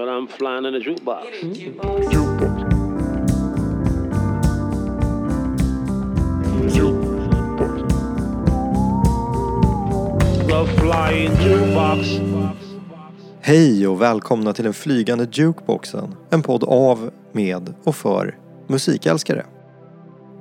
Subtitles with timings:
[0.00, 1.26] But I'm flying in a jukebox.
[13.40, 16.14] Hej och välkomna till den flygande jukeboxen.
[16.30, 19.46] En podd av, med och för musikälskare.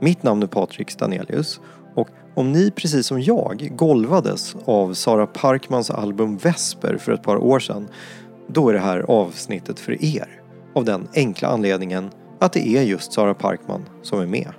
[0.01, 1.59] Mitt namn är Patrik Stanelius
[1.95, 7.37] och om ni precis som jag golvades av Sara Parkmans album Vesper för ett par
[7.37, 7.87] år sedan
[8.53, 10.41] då är det här avsnittet för er.
[10.73, 12.09] Av den enkla anledningen
[12.39, 14.53] att det är just Sara Parkman som är med.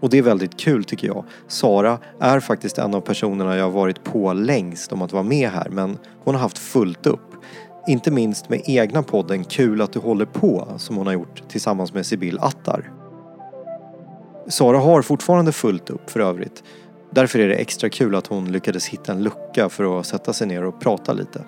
[0.00, 1.24] Och det är väldigt kul tycker jag.
[1.48, 5.50] Sara är faktiskt en av personerna jag har varit på längst om att vara med
[5.50, 7.20] här men hon har haft fullt upp.
[7.86, 11.94] Inte minst med egna podden Kul att du håller på som hon har gjort tillsammans
[11.94, 12.90] med Sibyl Attar.
[14.48, 16.62] Sara har fortfarande fullt upp för övrigt.
[17.10, 20.46] Därför är det extra kul att hon lyckades hitta en lucka för att sätta sig
[20.46, 21.44] ner och prata lite.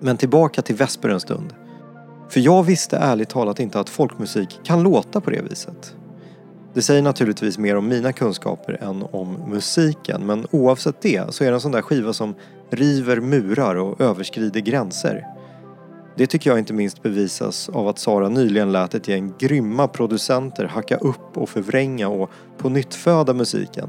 [0.00, 1.54] Men tillbaka till Vesper en stund.
[2.28, 5.94] För jag visste ärligt talat inte att folkmusik kan låta på det viset.
[6.74, 11.48] Det säger naturligtvis mer om mina kunskaper än om musiken men oavsett det så är
[11.48, 12.34] det en sån där skiva som
[12.70, 15.26] river murar och överskrider gränser.
[16.16, 20.64] Det tycker jag inte minst bevisas av att Sara nyligen lät ett gäng grymma producenter
[20.64, 23.88] hacka upp och förvränga och på nytt föda musiken.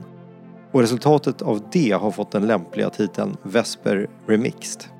[0.71, 4.98] Och resultatet av det har fått den lämpliga titeln Vesper Remixed.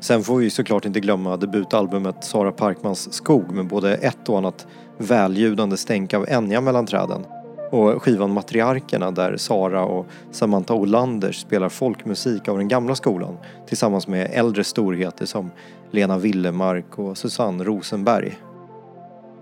[0.00, 4.66] Sen får vi såklart inte glömma debutalbumet Sara Parkmans Skog med både ett och annat
[4.98, 7.26] välljudande stänk av Enya mellan träden
[7.70, 14.06] och skivan Matriarkerna där Sara och Samantha Olanders spelar folkmusik av den gamla skolan tillsammans
[14.06, 15.50] med äldre storheter som
[15.90, 18.38] Lena Willemark och Susanne Rosenberg.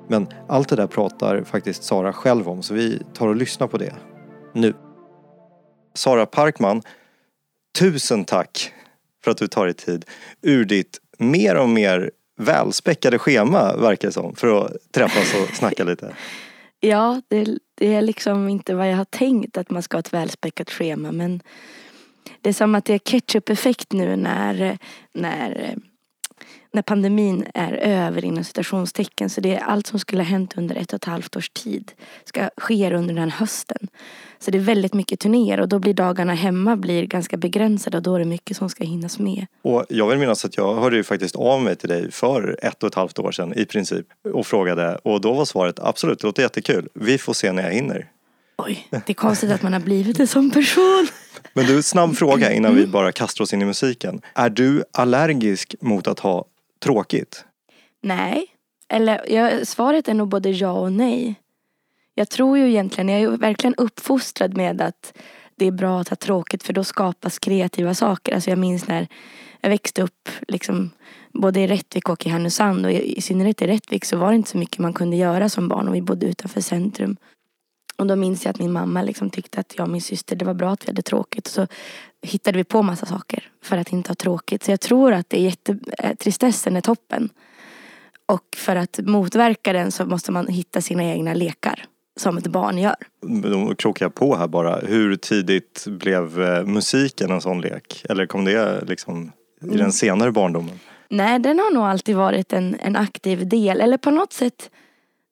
[0.09, 3.79] Men allt det där pratar faktiskt Sara själv om så vi tar och lyssnar på
[3.79, 3.95] det
[4.53, 4.75] nu.
[5.95, 6.83] Sara Parkman,
[7.79, 8.73] tusen tack
[9.25, 10.05] för att du tar dig tid
[10.43, 15.85] ur ditt mer och mer välspäckade schema verkar det som för att träffas och snacka
[15.85, 16.17] lite.
[16.81, 20.13] Ja, det, det är liksom inte vad jag har tänkt att man ska ha ett
[20.13, 21.43] välspäckat schema men
[22.41, 24.79] det är som att det är ketchup-effekt nu när,
[25.15, 25.77] när,
[26.79, 29.31] när pandemin är över inom citationstecken.
[29.31, 31.93] Så det är allt som skulle ha hänt under ett och ett halvt års tid
[32.25, 33.89] ska ske under den hösten.
[34.39, 38.03] Så det är väldigt mycket turnéer och då blir dagarna hemma blir ganska begränsade och
[38.03, 39.47] då är det mycket som ska hinnas med.
[39.63, 42.83] Och jag vill minnas att jag hörde ju faktiskt av mig till dig för ett
[42.83, 46.27] och ett halvt år sedan i princip och frågade och då var svaret absolut, det
[46.27, 46.89] låter jättekul.
[46.95, 48.07] Vi får se när jag hinner.
[48.63, 51.09] Oj, det är konstigt att man har blivit en sån person.
[51.53, 54.21] Men du, snabb fråga innan vi bara kastar oss in i musiken.
[54.35, 56.45] Är du allergisk mot att ha
[56.79, 57.45] tråkigt?
[58.03, 58.47] Nej,
[58.89, 61.35] eller ja, svaret är nog både ja och nej.
[62.15, 65.19] Jag tror ju egentligen, jag är ju verkligen uppfostrad med att
[65.57, 68.35] det är bra att ha tråkigt för då skapas kreativa saker.
[68.35, 69.09] Alltså jag minns när
[69.61, 70.91] jag växte upp liksom,
[71.33, 74.37] både i Rättvik och i Härnösand och i, i synnerhet i Rättvik så var det
[74.37, 77.17] inte så mycket man kunde göra som barn och vi bodde utanför centrum.
[77.99, 80.45] Och då minns jag att min mamma liksom tyckte att jag och min syster, det
[80.45, 81.47] var bra att vi hade tråkigt.
[81.47, 81.67] Så
[82.23, 84.65] hittade vi på massa saker för att inte ha tråkigt.
[84.65, 87.29] Så jag tror att det är jätte, eh, tristessen är toppen.
[88.27, 91.85] Och för att motverka den så måste man hitta sina egna lekar
[92.17, 92.97] som ett barn gör.
[93.43, 94.77] Då krokar jag på här bara.
[94.77, 98.05] Hur tidigt blev eh, musiken en sån lek?
[98.09, 99.33] Eller kom det liksom
[99.73, 100.81] i den senare barndomen?
[101.09, 103.81] Nej, den har nog alltid varit en, en aktiv del.
[103.81, 104.71] Eller på något sätt,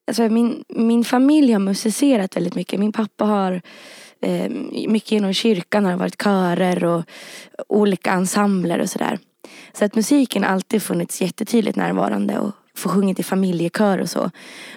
[0.07, 2.81] alltså min, min familj har musicerat väldigt mycket.
[2.81, 3.63] Min pappa har
[4.21, 4.51] eh,
[4.89, 7.03] mycket inom kyrkan har varit körer och
[7.69, 9.19] olika ensembler och sådär.
[9.73, 14.31] Så att musiken har alltid funnits jättetydligt närvarande och få sjungit i familjekör och så.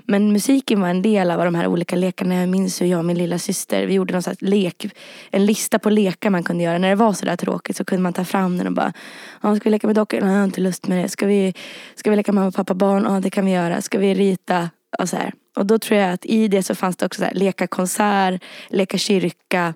[0.06, 2.36] Men musiken var en del av de här olika lekarna.
[2.36, 4.86] Jag minns hur jag och min lilla syster, vi gjorde någon slags lek,
[5.32, 6.78] en lista på lekar man kunde göra.
[6.78, 8.94] När det var sådär tråkigt så kunde man ta fram den och bara,
[9.42, 10.22] ja, ska vi leka med dockor?
[10.22, 11.10] Nej, jag har inte lust med det.
[11.10, 11.54] Ska vi,
[11.96, 13.04] ska vi leka mamma, pappa, barn?
[13.04, 13.82] Ja, det kan vi göra.
[13.82, 14.70] Ska vi rita?
[14.98, 15.34] Och så här.
[15.56, 18.44] Och då tror jag att i det så fanns det också så här, leka konsert,
[18.70, 19.74] leka kyrka.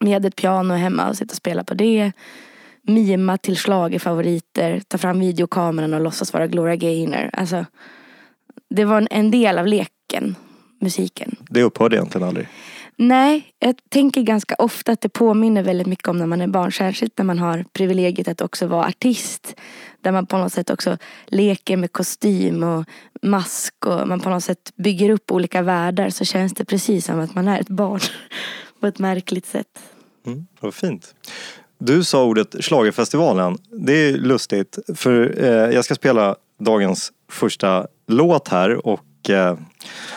[0.00, 2.12] Vi hade ett piano hemma och sitta och spela på det
[2.86, 3.58] mima till
[3.98, 7.30] favoriter, ta fram videokameran och låtsas vara Gloria Gaynor.
[7.32, 7.66] Alltså,
[8.70, 10.36] det var en del av leken,
[10.80, 11.36] musiken.
[11.48, 12.48] Det upphörde egentligen aldrig?
[12.96, 16.72] Nej, jag tänker ganska ofta att det påminner väldigt mycket om när man är barn.
[16.72, 19.54] Särskilt när man har privilegiet att också vara artist.
[20.00, 22.84] Där man på något sätt också leker med kostym och
[23.22, 27.20] mask och man på något sätt bygger upp olika världar så känns det precis som
[27.20, 28.00] att man är ett barn.
[28.80, 29.78] på ett märkligt sätt.
[30.26, 31.14] Mm, vad fint.
[31.78, 33.58] Du sa ordet Schlagerfestivalen.
[33.70, 39.00] Det är lustigt för eh, jag ska spela dagens första låt här och
[39.30, 39.54] Eh,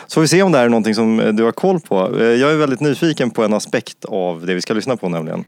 [0.06, 2.18] så får vi se om det här är någonting som du har koll på.
[2.20, 5.44] Eh, jag är väldigt nyfiken på en aspekt av det vi ska lyssna på nämligen.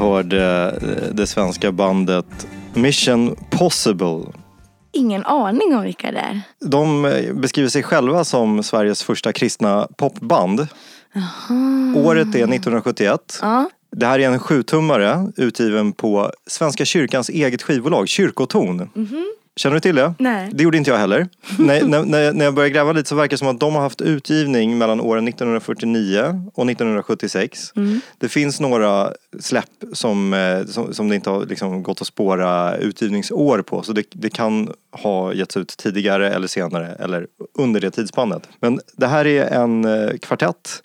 [0.00, 4.22] Hörde eh, det svenska bandet Mission Possible.
[4.92, 6.40] Ingen aning om vilka det är.
[6.60, 10.66] De eh, beskriver sig själva som Sveriges första kristna popband.
[11.96, 13.38] Året är 1971.
[13.42, 13.70] Ja.
[13.96, 18.90] Det här är en sjutummare utgiven på Svenska kyrkans eget skivbolag, Kyrkoton.
[19.56, 20.14] Känner du till det?
[20.18, 20.50] Nej.
[20.52, 21.28] Det gjorde inte jag heller.
[21.58, 24.00] när, när, när jag började gräva lite så verkar det som att de har haft
[24.00, 27.72] utgivning mellan åren 1949 och 1976.
[28.18, 32.76] Det finns några släpp som, eh, som, som det inte har liksom gått att spåra
[32.76, 33.82] utgivningsår på.
[33.82, 37.26] Så det, det kan ha getts ut tidigare eller senare eller
[37.58, 38.48] under det tidsspannet.
[38.60, 40.82] Men det här är en eh, kvartett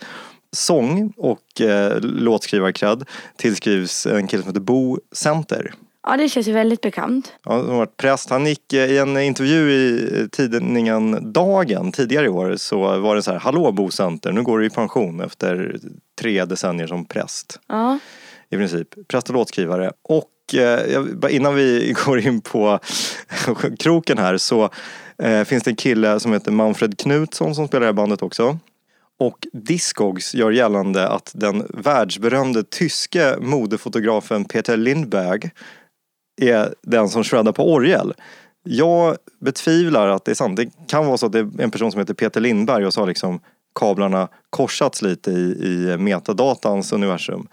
[0.52, 3.04] sång och eh, låtskrivarkredd
[3.38, 5.74] tillskrivs en kille som heter Bo Center.
[6.06, 7.34] Ja, det känns ju väldigt bekant.
[7.44, 8.30] Ja, han har varit präst.
[8.30, 13.22] Han gick eh, i en intervju i tidningen Dagen tidigare i år så var det
[13.22, 15.80] så här, hallå Bo Center, nu går du i pension efter
[16.20, 17.60] tre decennier som präst.
[17.68, 18.00] Ja.
[18.50, 18.88] I princip.
[19.08, 19.92] Präst och låtskrivare.
[20.02, 22.80] Och eh, innan vi går in på
[23.80, 24.70] kroken här så
[25.24, 28.60] eh, finns det en kille som heter Manfred Knutsson som spelar i bandet också.
[29.20, 35.52] Och Discogs gör gällande att den världsberömde tyske modefotografen Peter Lindberg
[36.42, 38.14] är den som shreddar på orgel.
[38.64, 40.58] Jag betvivlar att det är sant.
[40.58, 43.02] Det kan vara så att det är en person som heter Peter Lindberg och så
[43.02, 43.40] har liksom
[43.80, 47.48] kablarna korsats lite i, i metadatans universum.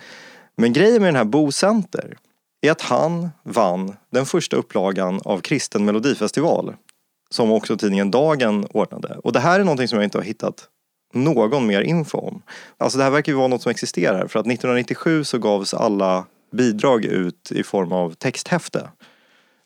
[0.57, 2.17] Men grejen med den här Bo Center
[2.61, 6.75] är att han vann den första upplagan av Kristen Melodifestival.
[7.31, 9.19] Som också tidningen Dagen ordnade.
[9.25, 10.69] Och det här är någonting som jag inte har hittat
[11.15, 12.43] någon mer info om.
[12.79, 14.27] Alltså det här verkar ju vara något som existerar.
[14.27, 18.91] För att 1997 så gavs alla bidrag ut i form av texthäfte.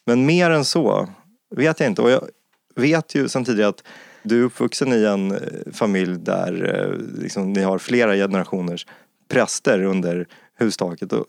[0.07, 1.09] Men mer än så
[1.57, 2.03] vet jag inte.
[2.03, 2.29] Och jag
[2.75, 3.83] vet ju sen tidigare att
[4.23, 5.39] du är uppvuxen i en eh,
[5.73, 8.87] familj där eh, liksom, ni har flera generationers
[9.29, 10.27] präster under
[10.59, 11.13] hustaket.
[11.13, 11.27] Och,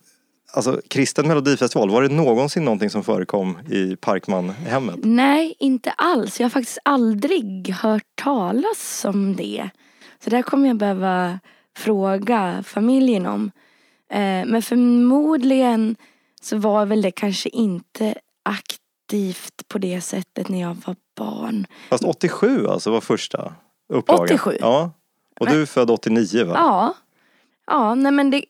[0.54, 4.95] alltså kristen melodifestival, var det någonsin någonting som förekom i Parkman-hemmet?
[5.04, 6.39] Nej, inte alls.
[6.39, 9.69] Jag har faktiskt aldrig hört talas om det.
[10.24, 11.39] Så där kommer jag behöva
[11.77, 13.51] fråga familjen om.
[14.09, 15.95] Eh, men förmodligen
[16.42, 18.15] så var väl det kanske inte
[18.45, 21.68] aktivt på det sättet när jag var barn.
[21.89, 23.54] Fast 87 alltså var första
[23.94, 24.24] upplagan.
[24.25, 24.57] 87?
[24.59, 24.92] Ja.
[25.39, 26.54] Och du är född 89 va?
[26.56, 26.94] Ja.
[27.68, 28.45] Ja, nej men det...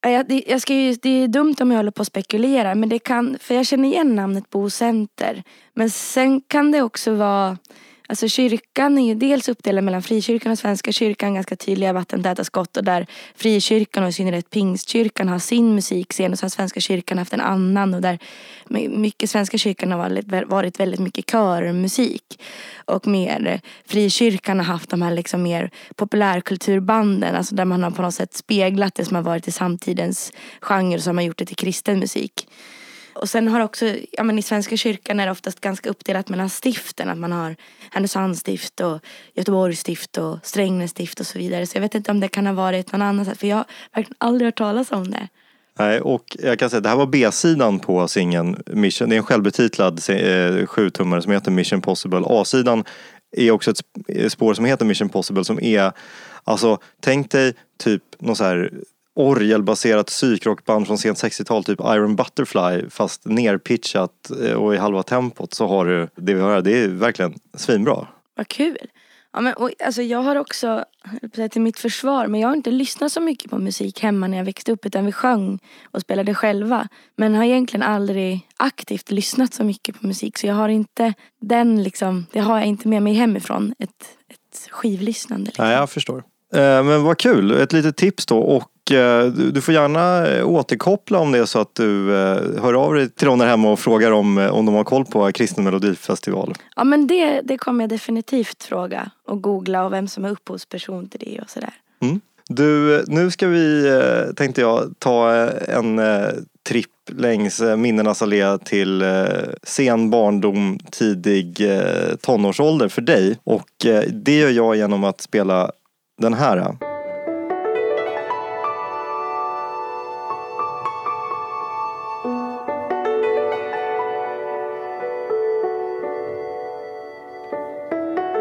[0.00, 2.74] ja, Jag, det, jag ska ju, det är dumt om jag håller på att spekulera
[2.74, 5.42] men det kan, för jag känner igen namnet Bo Center.
[5.74, 7.58] Men sen kan det också vara,
[8.06, 12.76] alltså kyrkan är ju dels uppdelad mellan frikyrkan och svenska kyrkan, ganska tydliga vattentäta skott
[12.76, 17.18] och där frikyrkan och i synnerhet pingstkyrkan har sin musikscen och så har svenska kyrkan
[17.18, 18.18] haft en annan och där
[18.88, 22.42] mycket svenska kyrkan har varit, väldigt mycket körmusik.
[22.84, 27.90] Och mer eh, frikyrkan har haft de här liksom mer populärkulturbanden, alltså där man har
[27.90, 31.24] på något sätt speglat det som har varit i samtidens genre och så har man
[31.24, 32.46] gjort det till kristen musik.
[33.16, 36.50] Och sen har också, ja men i Svenska kyrkan är det oftast ganska uppdelat mellan
[36.64, 37.08] stiften.
[37.08, 37.56] Att man har
[37.90, 39.00] Härnösands stift och
[39.34, 41.66] Göteborgs stift och Strängnäs stift och så vidare.
[41.66, 43.38] Så jag vet inte om det kan ha varit någon annan sätt.
[43.38, 45.28] För jag har verkligen aldrig hört talas om det.
[45.78, 49.08] Nej, och jag kan säga det här var B-sidan på singeln Mission.
[49.08, 52.22] Det är en självbetitlad eh, sjutummare som heter Mission Possible.
[52.26, 52.84] A-sidan
[53.36, 55.92] är också ett spår som heter Mission Possible som är,
[56.44, 58.72] alltså tänk dig typ någon så här
[59.16, 65.54] orgelbaserat psykrockband från sent 60-tal, typ Iron Butterfly fast nerpitchat eh, och i halva tempot
[65.54, 66.62] så har du det vi hör här.
[66.62, 68.06] Det är verkligen svinbra.
[68.36, 68.78] Vad kul.
[69.32, 70.84] Ja, men, och, alltså, jag har också,
[71.50, 74.44] till mitt försvar, men jag har inte lyssnat så mycket på musik hemma när jag
[74.44, 76.88] växte upp utan vi sjöng och spelade själva.
[77.16, 81.82] Men har egentligen aldrig aktivt lyssnat så mycket på musik så jag har inte den
[81.82, 83.74] liksom, det har jag inte med mig hemifrån.
[83.78, 83.90] Ett,
[84.28, 85.46] ett skivlyssnande.
[85.46, 85.64] Liksom.
[85.64, 86.18] Nej, jag förstår.
[86.54, 91.18] Eh, Men vad kul, ett litet tips då och du du får gärna eh, återkoppla
[91.18, 93.78] om det är så att du eh, hör av dig till någon där hemma och
[93.78, 96.54] frågar om, eh, om de har koll på Kristen Melodifestival.
[96.76, 101.08] Ja men det, det kommer jag definitivt fråga och googla och vem som är upphovsperson
[101.08, 101.74] till det och sådär.
[102.48, 106.28] Du, nu ska vi, eh, tänkte jag, ta eh, en eh,
[106.68, 109.24] tripp längs eh, minnenas allé till eh,
[109.62, 113.38] sen barndom, tidig eh, tonårsålder för dig.
[113.44, 115.70] Och eh, det gör jag genom att spela
[116.18, 116.76] den här.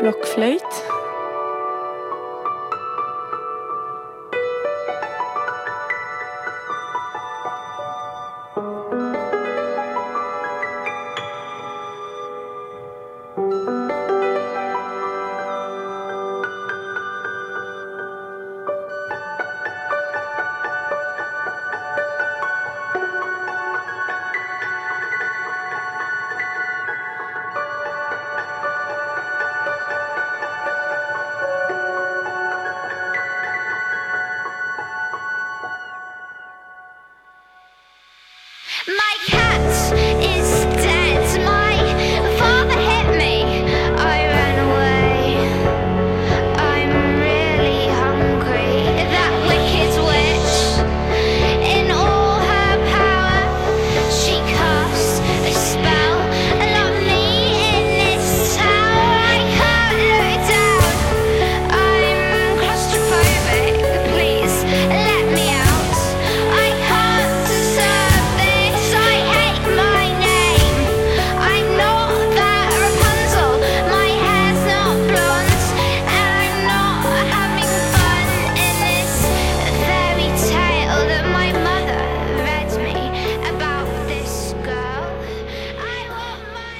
[0.06, 0.95] Blockflöjt.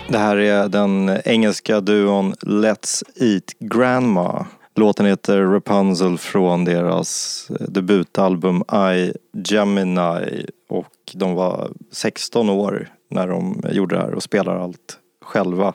[0.10, 4.46] Det här är den engelska duon Let's Eat Grandma.
[4.76, 8.64] Låten heter Rapunzel från deras debutalbum
[8.96, 15.00] I Gemini och de var 16 år när de gjorde det här och spelar allt
[15.22, 15.74] själva.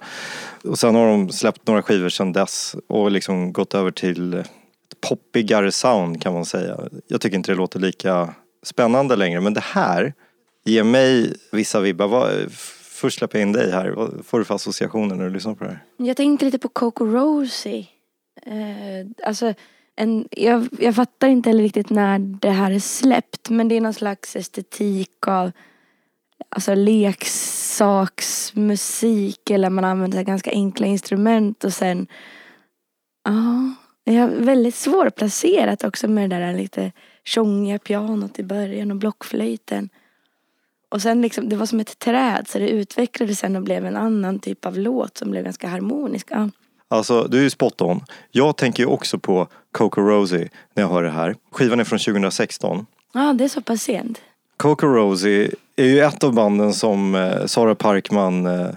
[0.65, 4.51] Och sen har de släppt några skivor sedan dess och liksom gått över till ett
[5.09, 6.81] poppigare sound kan man säga.
[7.09, 10.15] Jag tycker inte det låter lika spännande längre men det här
[10.65, 12.31] ger mig vissa vibbar.
[13.00, 13.90] Först släpper jag in dig här.
[13.90, 15.85] Vad får du för associationer när du lyssnar på det här?
[15.97, 17.87] Jag tänkte lite på Coco Rosie.
[18.47, 19.54] Eh, alltså,
[19.97, 23.80] en, jag, jag fattar inte heller riktigt när det här är släppt men det är
[23.80, 25.52] någon slags estetik av
[26.49, 32.07] alltså leksaksmusik eller man använder så här ganska enkla instrument och sen
[33.25, 36.92] ja, jag är väldigt svårplacerat också med det där lite
[37.25, 39.88] tjongiga pianot i början och blockflöjten.
[40.91, 43.97] Och sen liksom, det var som ett träd så det utvecklades sen och blev en
[43.97, 46.27] annan typ av låt som blev ganska harmonisk.
[46.31, 46.49] Ja.
[46.89, 48.01] Alltså, du är ju spot on.
[48.31, 51.37] Jag tänker ju också på Coco Rosie när jag hör det här.
[51.53, 52.87] Skivan är från 2016.
[53.13, 54.21] Ja, det är så pass sent.
[54.57, 58.69] Coco Rosie är ju ett av banden som eh, Sara Parkman, eh,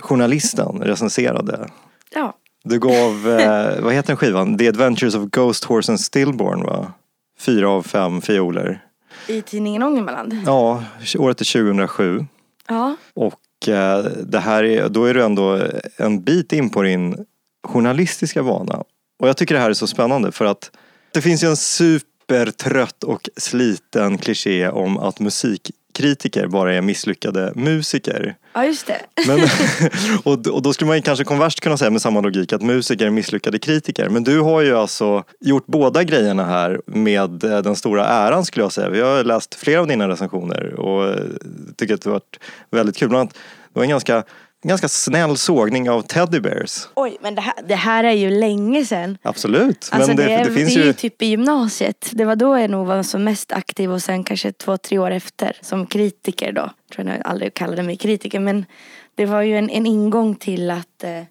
[0.00, 1.68] journalisten, recenserade.
[2.14, 4.58] Ja, Du gav, eh, vad heter den skivan?
[4.58, 6.92] The Adventures of Ghost Horse and Stillborn va?
[7.38, 8.82] Fyra av fem fioler.
[9.28, 10.42] I tidningen Ångermanland.
[10.46, 10.84] Ja,
[11.18, 12.26] året är 2007.
[12.68, 12.96] Ja.
[13.14, 15.60] Och eh, det här är, då är du ändå
[15.96, 17.26] en bit in på din
[17.66, 18.84] journalistiska bana.
[19.18, 20.70] Och jag tycker det här är så spännande för att
[21.12, 25.20] det finns ju en supertrött och sliten kliché om att
[25.94, 28.34] musikkritiker bara är misslyckade musiker.
[28.54, 29.00] ja, just det.
[29.26, 29.40] Men,
[30.24, 33.06] och, och då skulle man ju kanske konverst kunna säga med samma logik att musiker
[33.06, 34.08] är misslyckade kritiker.
[34.08, 38.64] Men du har ju alltså gjort båda grejerna här med eh, den stora äran skulle
[38.64, 38.90] jag säga.
[38.90, 41.18] Vi har läst flera av dina recensioner och eh,
[41.76, 42.38] tycker att det har varit
[42.70, 43.08] väldigt kul.
[43.08, 44.22] Bland annat, det var en ganska,
[44.68, 46.88] ganska snäll sågning av Teddy Bears.
[46.94, 49.18] Oj, men det här, det här är ju länge sedan.
[49.22, 49.88] Absolut.
[49.92, 52.10] Alltså men det, det, det finns det är ju typ i gymnasiet.
[52.12, 55.10] Det var då jag nog var som mest aktiv och sen kanske två, tre år
[55.10, 56.70] efter som kritiker då.
[56.94, 58.64] Tror jag aldrig kallade mig kritiker men
[59.14, 61.22] det var ju en, en ingång till att, eh,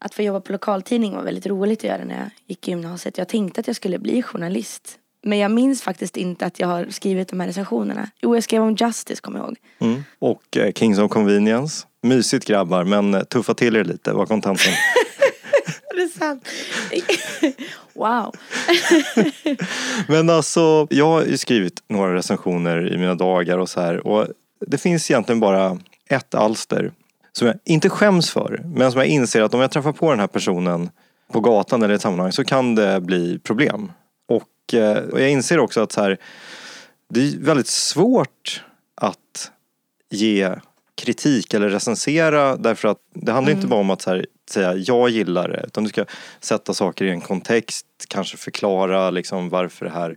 [0.00, 3.18] att få jobba på lokaltidning var väldigt roligt att göra när jag gick i gymnasiet.
[3.18, 4.98] Jag tänkte att jag skulle bli journalist.
[5.26, 8.10] Men jag minns faktiskt inte att jag har skrivit de här recensionerna.
[8.20, 9.56] Jo, jag skrev om Justice, kommer jag ihåg.
[9.78, 10.04] Mm.
[10.18, 11.86] Och eh, Kings of Convenience.
[12.02, 14.72] Mysigt grabbar men eh, tuffa till er lite var kontentan.
[15.90, 16.48] Är det sant?
[17.94, 18.34] wow.
[20.08, 24.06] Men alltså, jag har ju skrivit några recensioner i mina dagar och så här.
[24.06, 24.26] Och
[24.66, 25.78] det finns egentligen bara
[26.08, 26.92] ett alster
[27.32, 28.62] som jag inte skäms för.
[28.64, 30.90] Men som jag inser att om jag träffar på den här personen
[31.32, 33.90] på gatan eller i ett sammanhang så kan det bli problem.
[34.66, 36.18] Och, eh, och jag inser också att så här,
[37.08, 39.50] det är väldigt svårt att
[40.10, 40.50] ge
[40.94, 45.10] kritik eller recensera därför att det handlar inte bara om att så här, säga jag
[45.10, 46.04] gillar det utan du ska
[46.40, 50.16] sätta saker i en kontext, kanske förklara liksom varför det här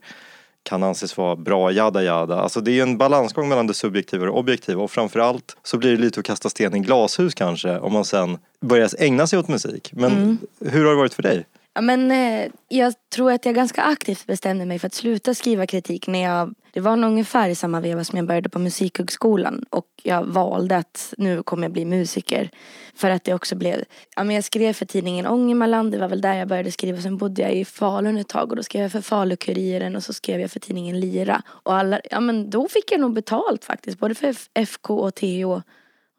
[0.63, 2.41] kan anses vara bra, jada jada.
[2.41, 5.91] Alltså det är en balansgång mellan det subjektiva och det objektiva och framförallt så blir
[5.91, 9.47] det lite att kasta sten i glashus kanske om man sen börjar ägna sig åt
[9.47, 9.91] musik.
[9.93, 11.45] Men hur har det varit för dig?
[11.79, 15.67] Ja, men, eh, jag tror att jag ganska aktivt bestämde mig för att sluta skriva
[15.67, 19.65] kritik när jag Det var nog ungefär i samma veva som jag började på Musikhögskolan
[19.69, 22.49] och jag valde att nu kommer jag bli musiker.
[22.95, 23.83] För att det också blev,
[24.15, 27.01] ja men jag skrev för tidningen Ångermanland, det var väl där jag började skriva.
[27.01, 30.13] Sen bodde jag i Falun ett tag och då skrev jag för Falukuriren och så
[30.13, 31.41] skrev jag för tidningen Lira.
[31.47, 35.61] Och alla, ja men då fick jag nog betalt faktiskt, både för FK och TH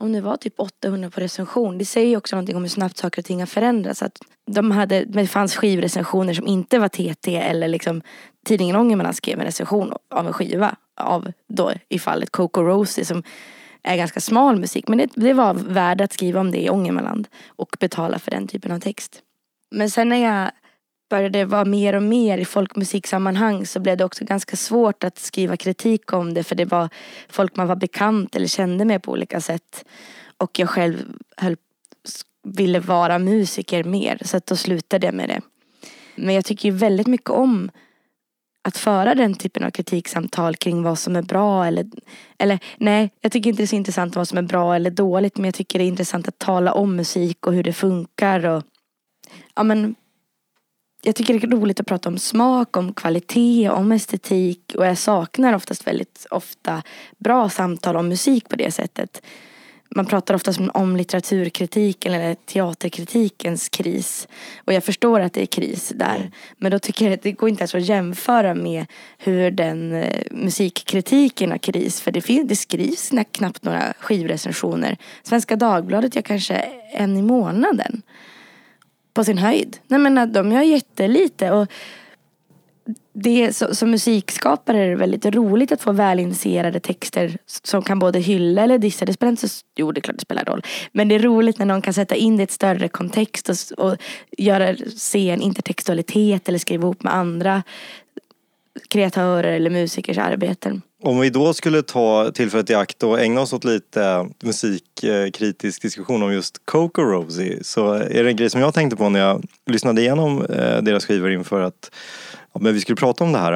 [0.00, 1.78] om det var typ 800 på recension.
[1.78, 4.02] Det säger ju också någonting om hur snabbt saker och ting har förändrats.
[4.02, 4.18] Att
[4.50, 8.02] de hade, det fanns skivrecensioner som inte var TT eller liksom
[8.46, 10.76] tidningen Ångermanland skrev en recension av en skiva.
[11.00, 13.22] Av då i fallet Coco Rosie som
[13.82, 14.88] är ganska smal musik.
[14.88, 18.48] Men det, det var värde att skriva om det i Ångermanland och betala för den
[18.48, 19.22] typen av text.
[19.70, 20.50] Men sen när jag
[21.10, 25.56] började vara mer och mer i folkmusiksammanhang så blev det också ganska svårt att skriva
[25.56, 26.88] kritik om det för det var
[27.28, 29.84] folk man var bekant eller kände med på olika sätt.
[30.36, 30.96] Och jag själv
[31.36, 31.56] höll,
[32.42, 35.40] ville vara musiker mer så att då slutade jag med det.
[36.16, 37.70] Men jag tycker ju väldigt mycket om
[38.62, 41.86] att föra den typen av kritiksamtal kring vad som är bra eller,
[42.38, 45.36] eller nej, jag tycker inte det är så intressant vad som är bra eller dåligt
[45.36, 48.62] men jag tycker det är intressant att tala om musik och hur det funkar och
[49.54, 49.94] ja men
[51.02, 54.98] jag tycker det är roligt att prata om smak, om kvalitet, om estetik och jag
[54.98, 56.82] saknar oftast väldigt ofta
[57.18, 59.22] bra samtal om musik på det sättet.
[59.94, 64.28] Man pratar oftast om litteraturkritiken eller teaterkritikens kris.
[64.64, 66.30] Och jag förstår att det är kris där.
[66.58, 68.86] Men då tycker jag att det går inte ens att jämföra med
[69.18, 72.00] hur den eh, musikkritiken har kris.
[72.00, 74.96] För det, finns, det skrivs knappt några skivrecensioner.
[75.22, 76.54] Svenska Dagbladet gör kanske
[76.92, 78.02] en i månaden
[79.14, 79.78] på sin höjd.
[79.86, 81.66] Nej men de gör jättelite och
[83.12, 88.18] det, så, som musikskapare är det väldigt roligt att få välinitierade texter som kan både
[88.18, 89.04] hylla eller dissa.
[89.04, 90.62] Det spelar inte så, jo det är klart det spelar roll.
[90.92, 93.86] Men det är roligt när någon kan sätta in det i ett större kontext och,
[93.86, 93.96] och
[94.38, 97.62] göra, se en intertextualitet eller skriva ihop med andra
[98.88, 100.82] kreatörer eller musikers arbeten.
[101.02, 106.22] Om vi då skulle ta tillfället i akt och ägna oss åt lite musikkritisk diskussion
[106.22, 109.44] om just Coco Rosie så är det en grej som jag tänkte på när jag
[109.66, 111.90] lyssnade igenom eh, deras skivor inför att
[112.52, 113.52] ja, men vi skulle prata om det här.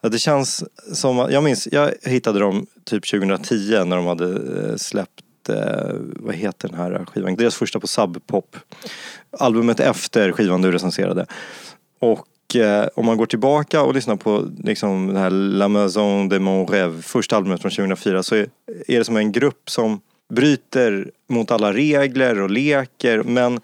[0.00, 4.76] Att det känns som, jag minns, jag hittade dem typ 2010 när de hade eh,
[4.76, 7.36] släppt eh, vad heter den här skivan?
[7.36, 8.56] Deras första på Sub Pop.
[9.38, 11.26] Albumet efter skivan du recenserade.
[12.00, 16.38] Och eh, om man går tillbaka och lyssnar på liksom den här La Maison de
[16.38, 18.48] Mon Rêve, första albumet från 2004, så är,
[18.86, 23.22] är det som en grupp som bryter mot alla regler och leker.
[23.22, 23.60] Men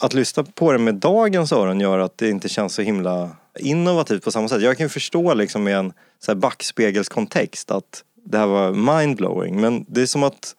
[0.00, 4.24] att lyssna på det med dagens öron gör att det inte känns så himla innovativt
[4.24, 4.62] på samma sätt.
[4.62, 9.60] Jag kan ju förstå liksom i en så här backspegelskontext att det här var mindblowing.
[9.60, 10.56] Men det är som att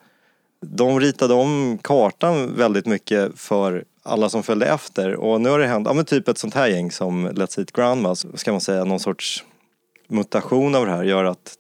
[0.65, 5.15] de ritade om kartan väldigt mycket för alla som följde efter.
[5.15, 7.71] Och nu har det hänt, ja men typ ett sånt här gäng som Let's Eat
[7.71, 9.43] Grandmas, ska man säga, någon sorts
[10.07, 11.57] mutation av det här gör att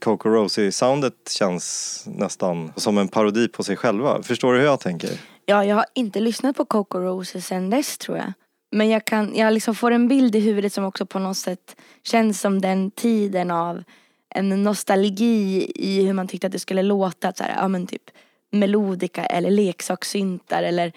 [0.00, 4.22] Coco Rosie-soundet känns nästan som en parodi på sig själva.
[4.22, 5.10] Förstår du hur jag tänker?
[5.46, 8.32] Ja, jag har inte lyssnat på Coco Rosie sen dess tror jag.
[8.72, 11.76] Men jag, kan, jag liksom får en bild i huvudet som också på något sätt
[12.02, 13.82] känns som den tiden av
[14.34, 17.32] en nostalgi i hur man tyckte att det skulle låta.
[17.32, 18.02] Så här, ja men typ
[18.50, 20.92] melodika eller leksakssyntar eller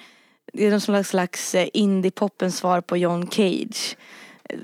[0.53, 3.97] det är någon slags, slags eh, indie-poppens svar på John Cage.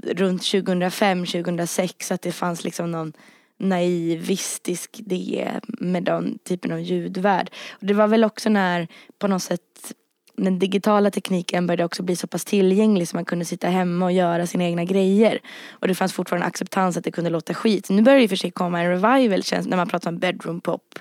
[0.04, 3.14] Runt 2005-2006 att det fanns liksom någon
[3.58, 7.52] naivistisk idé med den typen av ljudvärld.
[7.70, 8.88] Och det var väl också när
[9.20, 9.94] på något sätt
[10.36, 14.12] den digitala tekniken började också bli så pass tillgänglig så man kunde sitta hemma och
[14.12, 15.40] göra sina egna grejer.
[15.70, 17.90] Och det fanns fortfarande acceptans att det kunde låta skit.
[17.90, 20.18] Nu börjar det i och för sig komma en revival känns när man pratar om
[20.18, 21.00] bedroom pop.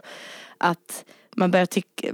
[0.58, 1.04] Att
[1.38, 2.08] man börjar tycka,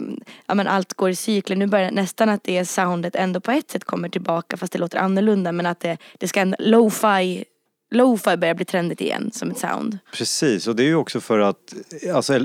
[0.46, 1.56] ja men allt går i cykler.
[1.56, 4.98] Nu börjar nästan att det soundet ändå på ett sätt kommer tillbaka fast det låter
[4.98, 7.44] annorlunda men att det, det ska ändå, lo-fi
[7.90, 9.98] Lo-fi börjar bli trendigt igen som ett sound.
[10.12, 11.74] Precis, och det är ju också för att
[12.14, 12.38] alltså,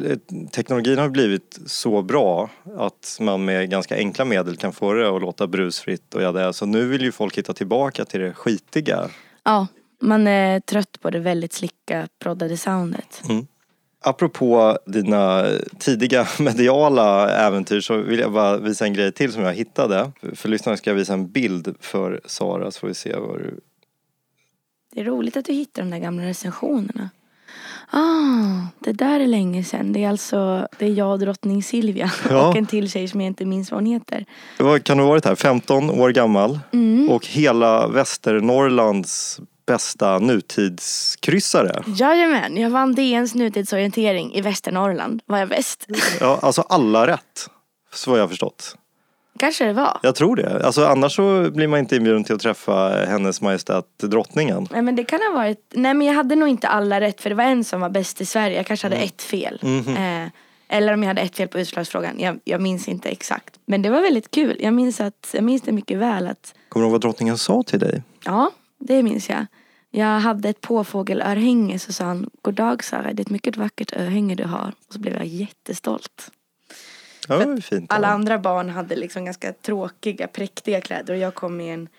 [0.52, 5.22] teknologin har blivit så bra att man med ganska enkla medel kan få det att
[5.22, 6.54] låta brusfritt och ja, det.
[6.54, 9.10] Så nu vill ju folk hitta tillbaka till det skitiga.
[9.44, 9.68] Ja,
[10.02, 13.22] man är trött på det väldigt slicka proddade soundet.
[13.30, 13.48] Mm.
[14.02, 15.46] Apropå dina
[15.80, 20.12] tidiga mediala äventyr så vill jag bara visa en grej till som jag hittade.
[20.36, 23.60] För lyssnarna ska jag visa en bild för Sara så får vi se vad du...
[24.94, 27.10] Det är roligt att du hittar de där gamla recensionerna.
[27.92, 29.94] Ah, det där är länge sedan.
[29.94, 32.48] Det är alltså det är jag och drottning Silvia Ja.
[32.50, 34.26] och en till tjej som jag inte minns vad hon heter.
[34.60, 35.36] Vad kan du ha varit här?
[35.36, 37.10] 15 år gammal Mm.
[37.10, 41.84] och hela Västernorrlands bästa nutidskryssare.
[41.88, 45.22] Jajamän, jag vann DNs nutidsorientering i Västernorrland.
[45.26, 45.88] Var jag bäst?
[46.20, 47.50] Ja, alltså alla rätt.
[47.94, 48.76] Så har jag förstått.
[49.40, 50.00] Kanske det var.
[50.04, 50.66] Jag tror det.
[50.66, 54.68] Alltså, annars så blir man inte inbjuden till att träffa hennes majestät drottningen.
[54.72, 57.30] Nej men det kan ha varit, nej men jag hade nog inte alla rätt för
[57.30, 58.58] det var en som var bäst i Sverige.
[58.58, 59.60] Jag kanske hade ett fel.
[59.88, 60.28] Eh,
[60.68, 62.20] eller om jag hade ett fel på utslagsfrågan.
[62.20, 63.60] Jag, jag minns inte exakt.
[63.66, 64.58] Men det var väldigt kul.
[64.60, 67.64] Jag minns, att, jag minns det mycket väl att, Kommer du ihåg vad drottningen sa
[67.64, 68.04] till dig?
[68.26, 69.46] ja det minns jag.
[69.92, 73.94] Jag hade ett påfågelörhänge så sa han, God dag Sara, det är ett mycket vackert
[73.94, 74.74] örhänge du har.
[74.88, 76.32] Och så blev jag jättestolt.
[77.28, 77.94] Ja, fint.
[77.94, 78.14] Alla ja.
[78.14, 81.90] andra barn hade liksom ganska tråkiga, präktiga kläder och jag kom i en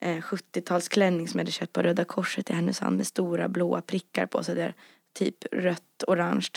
[0.00, 4.26] eh, 70-talsklänning som jag hade köpt på Röda Korset i Härnösand med stora blåa prickar
[4.26, 4.74] på så där
[5.18, 6.50] typ rött, orange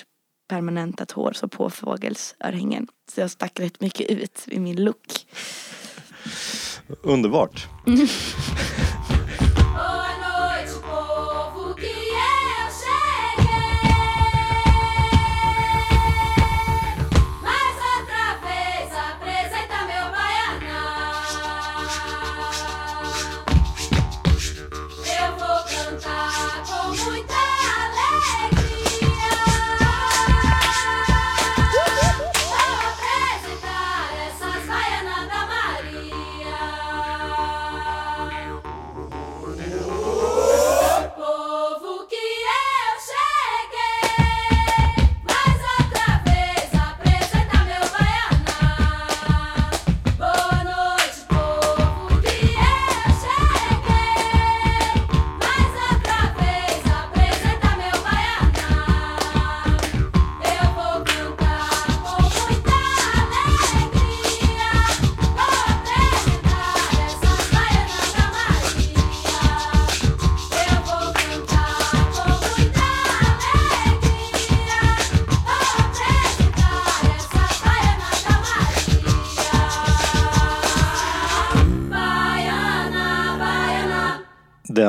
[0.47, 2.87] permanentat hår så påfågelsörhängen.
[3.11, 5.27] Så jag stack rätt mycket ut i min look.
[7.03, 7.67] Underbart.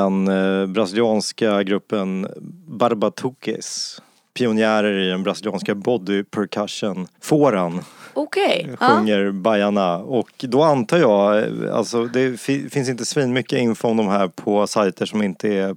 [0.05, 2.27] Den eh, brasilianska gruppen
[2.67, 4.01] Barbatuques.
[4.37, 8.75] Pionjärer i den brasilianska body percussion fåran Okej.
[8.79, 8.87] Ja.
[8.87, 9.97] sjunger Baiana.
[9.97, 14.07] Och då antar jag, eh, alltså det fi- finns inte svin mycket info om de
[14.07, 15.73] här på sajter som inte är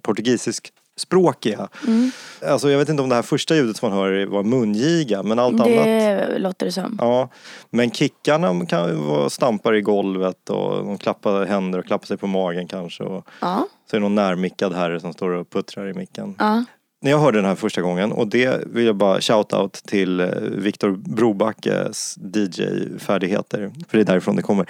[1.06, 1.68] portugisiskspråkiga.
[1.86, 2.10] Mm.
[2.46, 5.38] Alltså jag vet inte om det här första ljudet som man hör var mungiga men
[5.38, 6.98] allt annat Det låter det som.
[7.00, 7.28] Ja,
[7.70, 12.16] men kickarna kan ju vara stampar i golvet och de klappar händer och klappar sig
[12.16, 13.02] på magen kanske.
[13.04, 13.66] Och Ja.
[13.90, 16.34] så är det någon närmickad herre som står och puttrar i micken.
[16.38, 16.64] Ja.
[17.00, 20.26] När jag hörde den här första gången och det vill jag bara shout-out till eh,
[20.40, 23.70] Viktor Brobackes DJ-färdigheter.
[23.88, 24.66] För det är därifrån det kommer.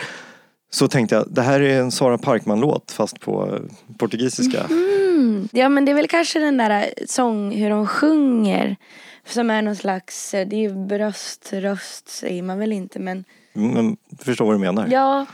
[0.70, 4.60] Så tänkte jag, det här är en Sara Parkman-låt fast på eh, portugisiska.
[4.64, 5.07] Mm.
[5.52, 8.76] Ja men det är väl kanske den där eh, sång, hur de sjunger.
[9.24, 13.96] Som är någon slags, eh, det är ju bröströst säger man väl inte men Men
[14.18, 14.88] förstår vad du menar?
[14.90, 15.26] Ja,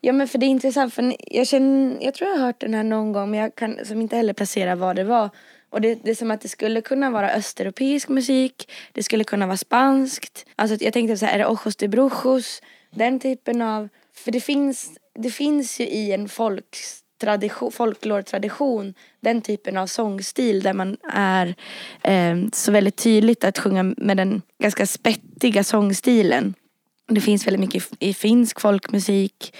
[0.00, 2.74] ja men för det är intressant för jag känner, jag tror jag har hört den
[2.74, 5.30] här någon gång men jag kan som inte heller placera vad det var.
[5.70, 9.46] Och det, det är som att det skulle kunna vara östeuropeisk musik, det skulle kunna
[9.46, 10.46] vara spanskt.
[10.56, 12.62] Alltså jag tänkte så här, är det ojos de brujos?
[12.90, 16.28] Den typen av, för det finns, det finns ju i en
[17.20, 21.54] tradition, folklortradition den typen av sångstil där man är
[22.02, 26.54] eh, så väldigt tydligt att sjunga med den ganska spettiga sångstilen.
[27.08, 29.56] Det finns väldigt mycket i finsk folkmusik.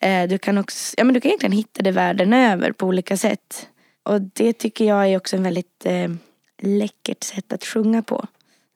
[0.00, 3.16] Eh, Du kan, också, ja, men du kan egentligen hitta det världen över på olika
[3.16, 3.68] sätt.
[4.02, 6.10] Och det tycker jag är också en väldigt eh,
[6.62, 8.26] läckert sätt att sjunga på.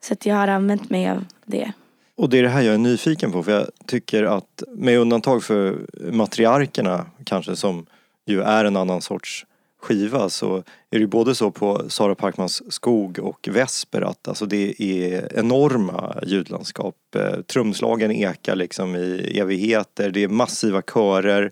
[0.04, 1.72] Så att jag har använt mig av det.
[2.16, 5.44] Och det är det här jag är nyfiken på för jag tycker att med undantag
[5.44, 7.86] för matriarkerna kanske som
[8.26, 9.46] ju är en annan sorts
[9.86, 14.82] skiva så är det både så på Sara Parkmans Skog och Vesper att alltså det
[14.82, 16.96] är enorma ljudlandskap.
[17.16, 21.50] Eh, Trumslagen ekar liksom i evigheter, det är massiva körer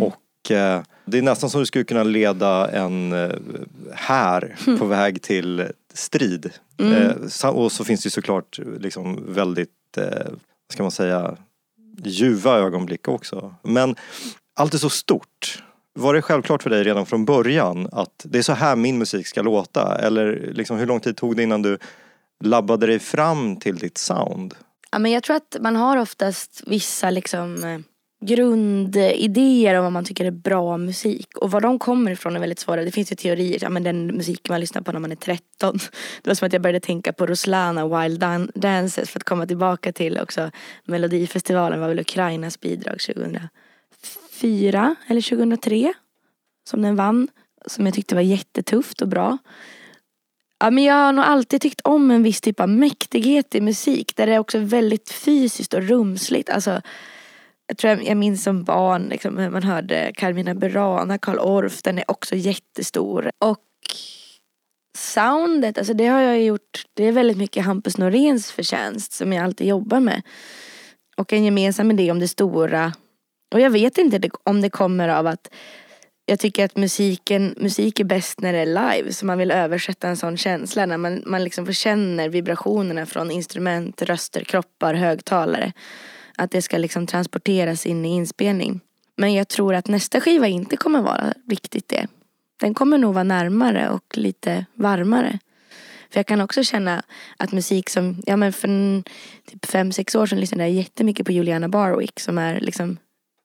[0.00, 3.30] och eh, det är nästan som du skulle kunna leda en eh,
[3.94, 5.64] här på väg till
[5.94, 6.50] strid.
[7.28, 11.36] Sa- och så finns det såklart liksom väldigt, vad ska man säga,
[12.04, 13.54] ljuva ögonblick också.
[13.62, 13.96] Men
[14.54, 15.62] allt är så stort.
[15.98, 19.26] Var det självklart för dig redan från början att det är så här min musik
[19.26, 19.98] ska låta?
[19.98, 21.78] Eller liksom, hur lång tid tog det innan du
[22.44, 24.54] labbade dig fram till ditt sound?
[24.90, 27.78] Ja, men jag tror att man har oftast vissa liksom eh,
[28.26, 31.36] grundidéer om vad man tycker är bra musik.
[31.36, 32.84] Och var de kommer ifrån är väldigt svåra.
[32.84, 35.78] Det finns ju teorier, ja, men den musik man lyssnar på när man är 13.
[36.22, 39.46] Det var som att jag började tänka på Ruslana Wild Dan- Dances för att komma
[39.46, 40.50] tillbaka till också
[40.84, 43.38] Melodifestivalen var väl Ukrainas bidrag 2000.
[44.40, 45.92] 2004 eller 2003
[46.68, 47.28] som den vann.
[47.66, 49.38] Som jag tyckte var jättetufft och bra.
[50.58, 54.16] Ja, men jag har nog alltid tyckt om en viss typ av mäktighet i musik.
[54.16, 56.50] Där det är också väldigt fysiskt och rumsligt.
[56.50, 56.82] Alltså,
[57.66, 61.82] jag tror jag, jag minns som barn liksom, hur man hörde Carmina Burana, Karl Orff,
[61.82, 63.30] den är också jättestor.
[63.38, 63.64] Och
[64.98, 69.44] soundet, alltså det har jag gjort, det är väldigt mycket Hampus Noréns förtjänst som jag
[69.44, 70.22] alltid jobbar med.
[71.16, 72.92] Och en gemensam idé om det stora.
[73.54, 75.48] Och jag vet inte om det kommer av att
[76.28, 79.12] jag tycker att musiken, musik är bäst när det är live.
[79.12, 84.02] Så man vill översätta en sån känsla när man, man liksom känner vibrationerna från instrument,
[84.02, 85.72] röster, kroppar, högtalare.
[86.36, 88.80] Att det ska liksom transporteras in i inspelning.
[89.16, 92.06] Men jag tror att nästa skiva inte kommer vara riktigt det.
[92.60, 95.38] Den kommer nog vara närmare och lite varmare.
[96.10, 97.02] För jag kan också känna
[97.36, 99.04] att musik som, ja men för en,
[99.50, 102.98] typ fem, sex år sedan lyssnade jag jättemycket på Juliana Barwick som är liksom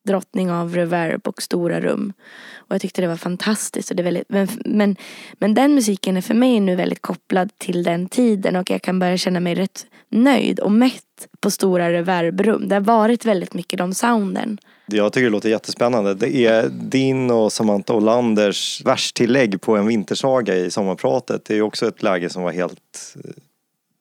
[0.08, 2.14] drottning av reverb och stora rum.
[2.56, 3.90] Och jag tyckte det var fantastiskt.
[3.90, 4.96] Och det är väldigt, men, men,
[5.34, 9.00] men den musiken är för mig nu väldigt kopplad till den tiden och jag kan
[9.00, 12.68] börja känna mig rätt nöjd och mätt på stora reverbrum.
[12.68, 14.58] Det har varit väldigt mycket de sounden.
[14.86, 16.14] Jag tycker det låter jättespännande.
[16.14, 21.46] Det är din och Samantha Olanders verstillägg på en vintersaga i sommarpratet.
[21.46, 23.32] Det är också ett läge som var helt eh,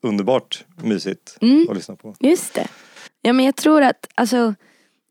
[0.02, 1.66] underbart mysigt Mm.
[1.70, 2.14] att lyssna på.
[2.20, 2.66] Just det.
[3.22, 4.54] Ja men jag tror att, alltså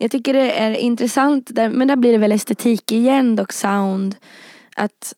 [0.01, 4.15] jag tycker det är intressant, där, men där blir det väl estetik igen och sound.
[4.75, 5.13] Att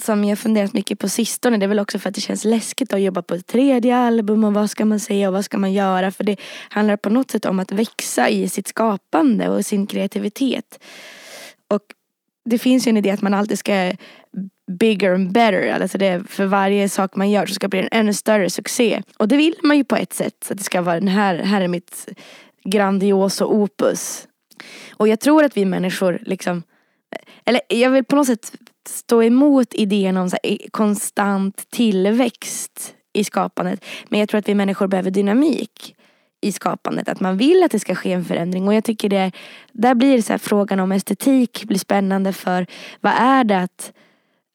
[0.00, 2.92] som jag funderat mycket på sistone, det är väl också för att det känns läskigt
[2.92, 5.72] att jobba på ett tredje album och vad ska man säga och vad ska man
[5.72, 6.10] göra?
[6.10, 6.36] För det
[6.68, 10.84] handlar på något sätt om att växa i sitt skapande och sin kreativitet.
[11.68, 11.82] Och
[12.44, 13.92] det finns ju en idé att man alltid ska
[14.78, 15.72] bigger and better.
[15.72, 19.02] Alltså det, för varje sak man gör så ska det bli en ännu större succé.
[19.16, 20.44] Och det vill man ju på ett sätt.
[20.44, 22.08] Så att det ska vara den här, här är mitt
[22.64, 24.28] grandiosa opus.
[24.92, 26.62] Och jag tror att vi människor liksom
[27.44, 28.52] eller jag vill på något sätt
[28.88, 33.84] stå emot idén om så här, konstant tillväxt i skapandet.
[34.08, 35.96] Men jag tror att vi människor behöver dynamik
[36.40, 37.08] i skapandet.
[37.08, 38.68] Att man vill att det ska ske en förändring.
[38.68, 39.32] Och jag tycker det,
[39.72, 42.66] där blir så här, frågan om estetik blir spännande för
[43.00, 43.92] vad är det att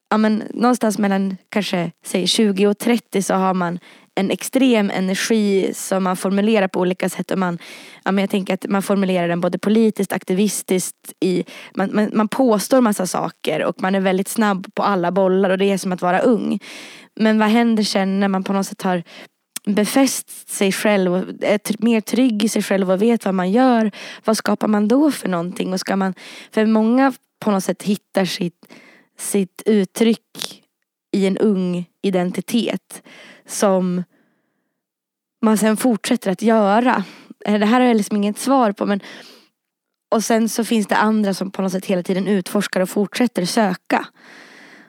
[0.10, 3.80] ja, men, någonstans mellan kanske säg 20 och 30 så har man
[4.16, 7.32] en extrem energi som man formulerar på olika sätt.
[7.32, 7.58] Och man,
[8.04, 11.14] ja, men jag tänker att man formulerar den både politiskt, aktivistiskt.
[11.20, 11.44] I,
[11.76, 15.58] man, man, man påstår massa saker och man är väldigt snabb på alla bollar och
[15.58, 16.60] det är som att vara ung.
[17.16, 19.04] Men vad händer sen när man på något sätt har
[19.66, 23.92] befäst sig själv och är mer trygg i sig själv och vet vad man gör.
[24.26, 25.74] Vad skapar man då för någonting?
[25.74, 26.14] Och ska man,
[26.52, 28.66] för många på något sätt hittar sitt,
[29.18, 30.64] sitt uttryck
[31.12, 33.04] i en ung identitet
[33.46, 34.04] som
[35.42, 37.04] man sen fortsätter att göra.
[37.46, 39.00] Eh, det här har jag liksom inget svar på men
[40.12, 43.46] och sen så finns det andra som på något sätt hela tiden utforskar och fortsätter
[43.46, 44.06] söka.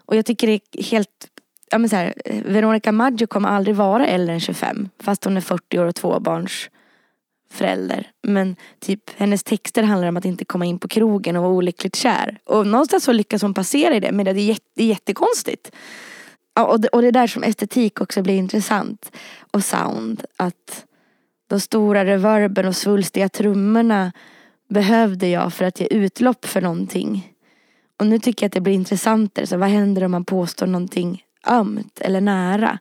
[0.04, 1.28] Och jag tycker det är helt
[1.70, 5.36] ja men så här, eh, Veronica Maggio kommer aldrig vara äldre än 25 fast hon
[5.36, 6.70] är 40 år och tvåbarns
[7.56, 8.10] förälder.
[8.22, 11.96] Men typ hennes texter handlar om att inte komma in på krogen och vara olyckligt
[11.96, 12.38] kär.
[12.44, 15.72] Och någonstans så lyckas hon passera i det men det är, jätte, det är jättekonstigt.
[16.54, 19.16] Ja, och, det, och det är där som estetik också blir intressant.
[19.50, 20.24] Och sound.
[20.36, 20.84] Att
[21.48, 24.12] de stora reverben och svulstiga trummorna
[24.68, 27.32] behövde jag för att ge utlopp för någonting.
[27.98, 29.46] Och nu tycker jag att det blir intressantare.
[29.46, 32.78] Så vad händer om man påstår någonting ömt eller nära?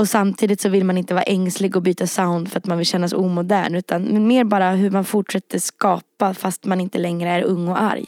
[0.00, 2.86] Och samtidigt så vill man inte vara ängslig och byta sound för att man vill
[2.86, 3.74] kännas omodern.
[3.74, 8.06] Utan mer bara hur man fortsätter skapa fast man inte längre är ung och arg.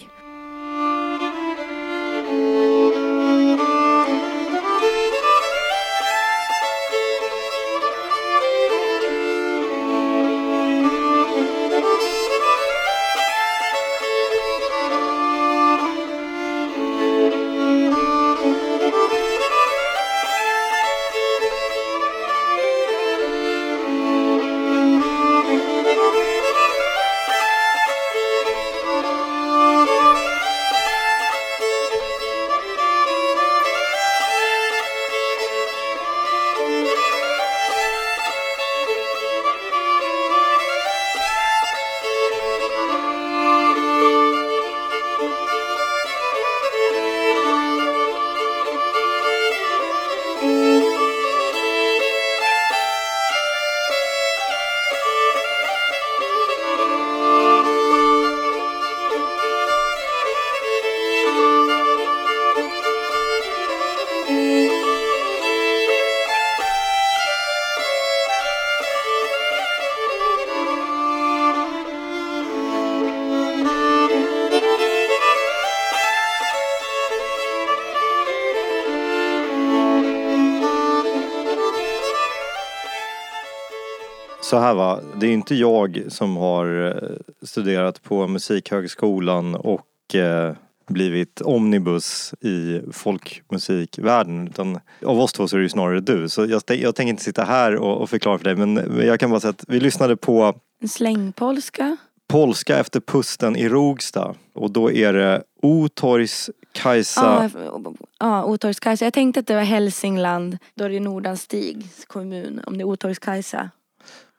[84.53, 90.55] Så här va, det är inte jag som har eh, studerat på Musikhögskolan och eh,
[90.89, 94.49] blivit omnibus i folkmusikvärlden.
[94.49, 96.29] Utan av oss två så är det ju snarare du.
[96.29, 98.57] Så jag, jag tänker inte sitta här och, och förklara för dig.
[98.57, 100.55] Men men jag kan bara säga att vi lyssnade på
[100.89, 101.97] slängpolska.
[102.29, 104.35] Polska efter pusten i Rogsta.
[104.55, 107.51] Och då är det Otorgs Kajsa.
[107.55, 109.05] Ja, ja Otorgskajsa.
[109.05, 110.59] Jag tänkte att det var Hälsingland.
[110.75, 112.61] Då är det Nordanstigs kommun.
[112.67, 113.71] Om det är Otorgskajsa.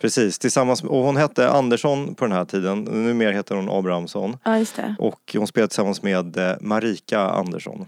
[0.04, 2.84] Precis, tillsammans och hon hette Andersson på den här tiden.
[2.84, 4.38] Numera heter hon Abrahamsson.
[4.44, 4.96] Ja, just det.
[5.00, 7.86] Och hon spelade tillsammans med eh, Marika Andersson.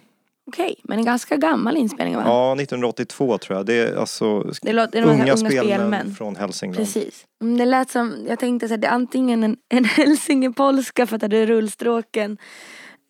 [0.47, 2.23] Okej, men en ganska gammal inspelning va?
[2.25, 3.65] Ja, 1982 tror jag.
[3.65, 6.15] Det är alltså Det låter, här unga, unga spelmän, spelmän.
[6.15, 6.77] från Hälsingland.
[6.77, 7.25] Precis.
[7.41, 9.85] Mm, Det lät som, jag tänkte att det är antingen en, en
[10.29, 12.37] hälsingepolska för att det är rullstråken.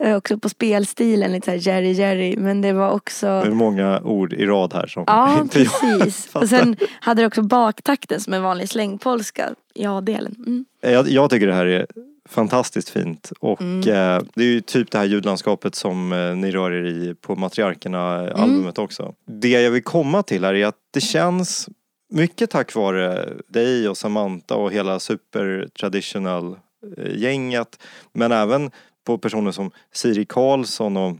[0.03, 2.37] Eh, Också på spelstilen, lite såhär Jerry Jerry.
[2.37, 5.71] Men det var också Det är många ord i rad här som Ja, inte jag
[5.81, 6.25] precis.
[6.31, 6.43] fattar.
[6.43, 9.49] Och sen hade det också baktakten som en vanlig slängpolska.
[9.73, 10.35] Ja-delen.
[10.47, 10.65] Mm.
[10.81, 11.85] Jag, jag tycker det här är
[12.29, 13.79] fantastiskt fint och Mm.
[13.79, 17.35] eh, det är ju typ det här ljudlandskapet som eh, ni rör er i på
[17.35, 19.13] Matriarkerna-albumet också.
[19.27, 21.69] Det jag vill komma till här är att det känns
[22.09, 26.57] mycket tack vare dig och Samantha och hela super traditional
[26.97, 27.79] eh, gänget
[28.13, 28.71] men även
[29.05, 31.17] på personer som Siri Karlsson och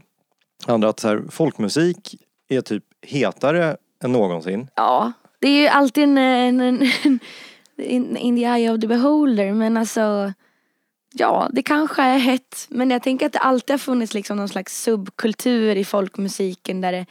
[0.66, 2.14] andra att så här, folkmusik
[2.48, 4.68] är typ hetare än någonsin.
[4.74, 6.90] Ja, det är ju alltid en, en, en,
[7.76, 9.52] en in, the eye of the beholder.
[9.52, 10.32] Men alltså,
[11.14, 12.66] ja, det kanske är hett.
[12.68, 16.92] Men jag tänker att det alltid har funnits liksom någon slags subkultur i folkmusiken där
[16.92, 17.06] det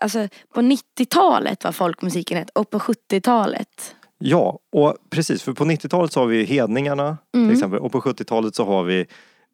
[0.00, 3.94] Alltså på 90-talet var folkmusiken ett och på 70-talet.
[4.18, 7.48] Ja, och precis för på 90-talet så har vi hedningarna Mm.
[7.48, 9.06] till exempel och på 70-talet så har vi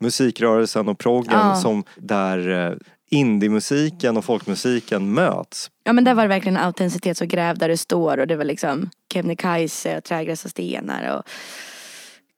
[0.02, 1.54] musikrörelsen och proggen Ja.
[1.56, 2.76] som där eh,
[3.10, 5.70] indiemusiken och folkmusiken möts.
[5.84, 8.44] Ja men där var det verkligen autenticitet så gräv där det står och det var
[8.44, 11.22] liksom Kebnekaise och Trägräs och stenar och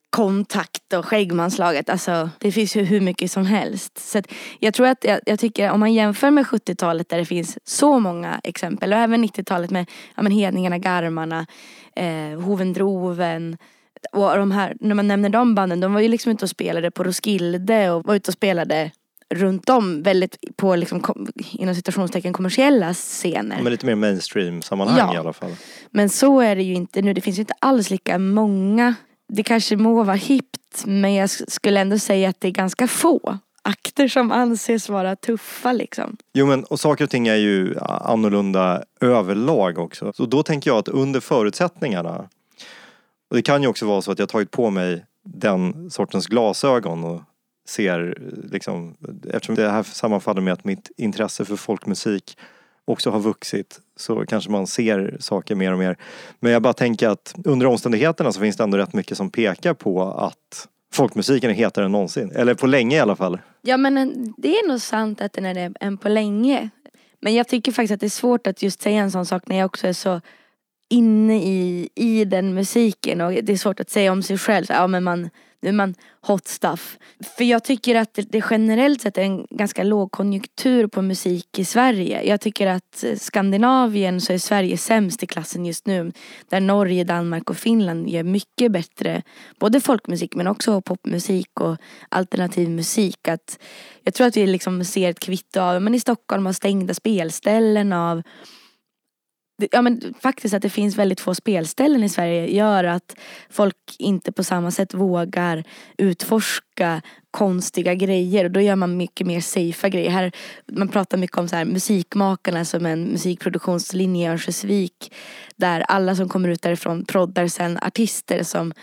[0.09, 1.89] kontakt och skäggmanslaget.
[1.89, 3.97] Alltså det finns ju hur mycket som helst.
[3.97, 7.25] Så att jag tror att jag, jag tycker om man jämför med 70-talet där det
[7.25, 11.45] finns så många exempel och även 90-talet med ja, men Hedningarna, Garmarna,
[11.95, 13.57] eh, Hovendroven
[14.11, 16.91] och de här, när man nämner de banden, de var ju liksom ute och spelade
[16.91, 18.91] på Roskilde och var ute och spelade
[19.29, 23.57] runt om väldigt på liksom, inom citationstecken kommersiella scener.
[23.61, 25.13] Men lite mer mainstream sammanhang Ja.
[25.13, 25.51] i alla fall.
[25.91, 27.13] Men så är det ju inte nu.
[27.13, 28.95] Det finns ju inte alls lika många.
[29.27, 32.87] Det kanske må vara hippt men jag sk- skulle ändå säga att det är ganska
[32.87, 36.17] få akter som anses vara tuffa liksom.
[36.33, 40.13] Jo men och saker och ting är ju annorlunda överlag också.
[40.15, 42.29] Så då tänker jag att under förutsättningarna
[43.29, 47.03] och det kan ju också vara så att jag tagit på mig den sortens glasögon
[47.03, 47.21] och
[47.67, 48.17] ser
[48.51, 48.95] liksom
[49.29, 52.37] eftersom det här sammanfaller med att mitt intresse för folkmusik
[52.85, 55.97] också har vuxit så kanske man ser saker mer och mer.
[56.39, 59.73] Men jag bara tänker att under omständigheterna så finns det ändå rätt mycket som pekar
[59.73, 62.31] på att folkmusiken är hetare än någonsin.
[62.35, 63.39] Eller på länge i alla fall.
[63.61, 64.07] Ja men eh,
[64.37, 66.69] det är nog sant att den är det än på länge.
[67.21, 69.57] Men jag tycker faktiskt att det är svårt att just säga en sån sak när
[69.57, 70.21] jag också är så
[70.89, 74.65] inne i, i den musiken och det är svårt att säga om sig själv.
[74.65, 75.29] Så, ja men man,
[75.61, 76.97] nu är man hot stuff.
[77.37, 81.65] För jag tycker att det, generellt sett är en ganska låg konjunktur på musik i
[81.65, 82.23] Sverige.
[82.23, 86.11] Jag tycker att Skandinavien så är Sverige sämst i klassen just nu.
[86.49, 89.21] Där Norge, Danmark och Finland gör mycket bättre
[89.59, 91.77] både folkmusik men också popmusik och
[92.09, 93.27] alternativ musik.
[93.27, 93.59] Att
[94.03, 97.93] jag tror att vi liksom ser ett kvitto av, men i Stockholm har stängda spelställen
[97.93, 98.23] av
[99.57, 103.15] Ja men faktiskt att det finns väldigt få spelställen i Sverige gör att
[103.49, 105.63] folk inte på samma sätt vågar
[105.97, 110.09] utforska konstiga grejer och då gör man mycket mer safea grejer.
[110.09, 110.31] Här,
[110.71, 115.13] man pratar mycket om så här, musikmakarna som en musikproduktionslinje i Örnsköldsvik
[115.55, 118.73] där alla som kommer ut därifrån proddar sen artister som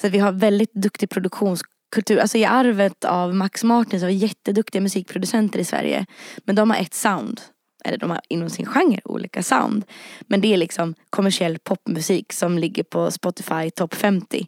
[0.00, 2.18] så att vi har väldigt duktig produktionskultur.
[2.18, 6.06] Alltså i arvet av Max Martin så har vi jätteduktiga musikproducenter i Sverige.
[6.44, 7.40] Men de har ett sound.
[7.84, 9.84] Eller de har inom sin genre olika sound.
[10.20, 14.46] Men det är liksom kommersiell popmusik som ligger på Spotify topp 50.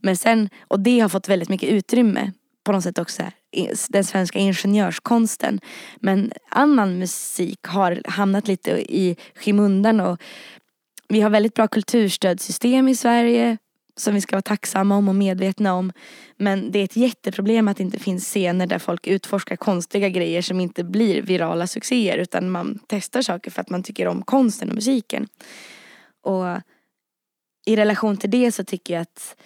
[0.00, 2.32] Men sen, och det har fått väldigt mycket utrymme
[2.64, 3.32] på något sätt också här,
[3.88, 5.60] den svenska ingenjörskonsten.
[6.00, 10.20] Men annan musik har hamnat lite i skymundan och
[11.08, 13.58] vi har väldigt bra kulturstödsystem i Sverige
[14.00, 15.92] som vi ska vara tacksamma om och medvetna om.
[16.36, 20.42] Men det är ett jätteproblem att det inte finns scener där folk utforskar konstiga grejer
[20.42, 24.68] som inte blir virala succéer utan man testar saker för att man tycker om konsten
[24.68, 25.28] och musiken.
[26.22, 26.46] Och
[27.66, 29.36] i relation till det så tycker jag att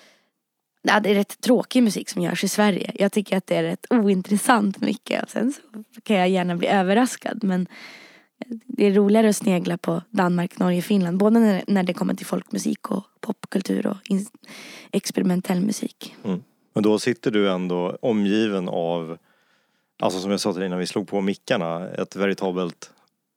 [0.83, 2.93] ja, det är rätt tråkig musik som görs i Sverige.
[2.95, 5.23] Jag tycker att det är rätt ointressant mycket.
[5.23, 5.53] Och sen
[5.95, 7.67] så kan jag gärna bli överraskad men
[8.67, 11.19] det är roligare att snegla på Danmark, Norge, Finland.
[11.19, 14.27] Både när, när det kommer till folkmusik och popkultur och in,
[14.93, 16.15] experimentell musik.
[16.75, 19.19] Men då sitter du ändå omgiven av,
[20.03, 22.91] alltså som jag sa till dig när vi slog på mickarna, ett veritabelt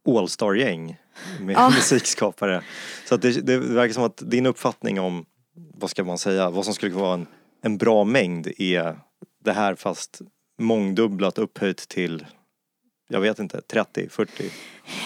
[0.07, 0.97] All-star-gäng
[1.39, 1.69] med Ja.
[1.75, 2.63] musikskapare.
[3.05, 6.65] Så att det, det verkar som att din uppfattning om, vad ska man säga, vad
[6.65, 7.27] som skulle vara en,
[7.61, 8.99] en bra mängd är
[9.43, 10.21] det här fast
[10.59, 12.25] mångdubblat upphöjt till,
[13.07, 14.51] jag vet inte, 30, 40?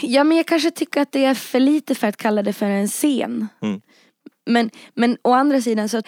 [0.02, 2.66] Ja men jag kanske tycker att det är för lite för att kalla det för
[2.66, 3.47] en scen.
[3.62, 3.82] Mm.
[4.45, 6.02] Men, men å andra sidan så,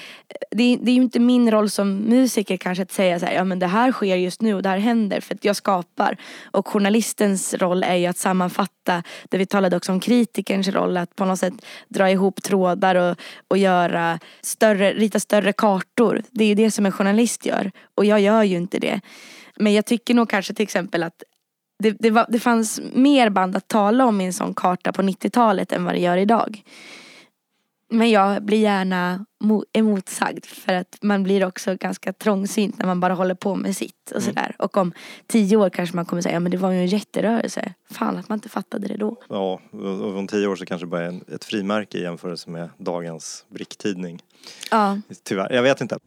[0.52, 3.44] det, det är ju inte min roll som musiker kanske att säga så här, ja
[3.44, 6.18] men det här sker just nu och det här händer för att jag skapar.
[6.52, 11.16] Och journalistens roll är ju att sammanfatta, det vi talade också om kritikerns roll, att
[11.16, 11.54] på något sätt
[11.88, 13.18] dra ihop trådar och,
[13.48, 16.24] och göra större, rita större kartor.
[16.32, 17.72] Det är ju det som en journalist gör.
[17.96, 19.02] Och jag gör ju inte det.
[19.56, 21.24] Men jag tycker nog kanske till exempel att
[21.84, 25.02] det, det, var, det fanns mer band att tala om i en sån karta på
[25.02, 26.64] 90-talet än vad det gör idag.
[27.90, 33.00] Men jag blir gärna mo- emotsagd för att man blir också ganska trångsynt när man
[33.00, 34.56] bara håller på med sitt och sådär.
[34.60, 34.94] Och om
[35.28, 37.74] tio år kanske man kommer säga, ja men det var ju en jätterörelse.
[37.92, 39.18] Fan att man inte fattade det då.
[39.30, 42.70] Ja, och om tio år så kanske det bara är ett frimärke i jämförelse med
[42.78, 44.20] dagens bricktidning.
[44.72, 44.98] Ja.
[45.24, 45.98] Tyvärr, jag vet inte.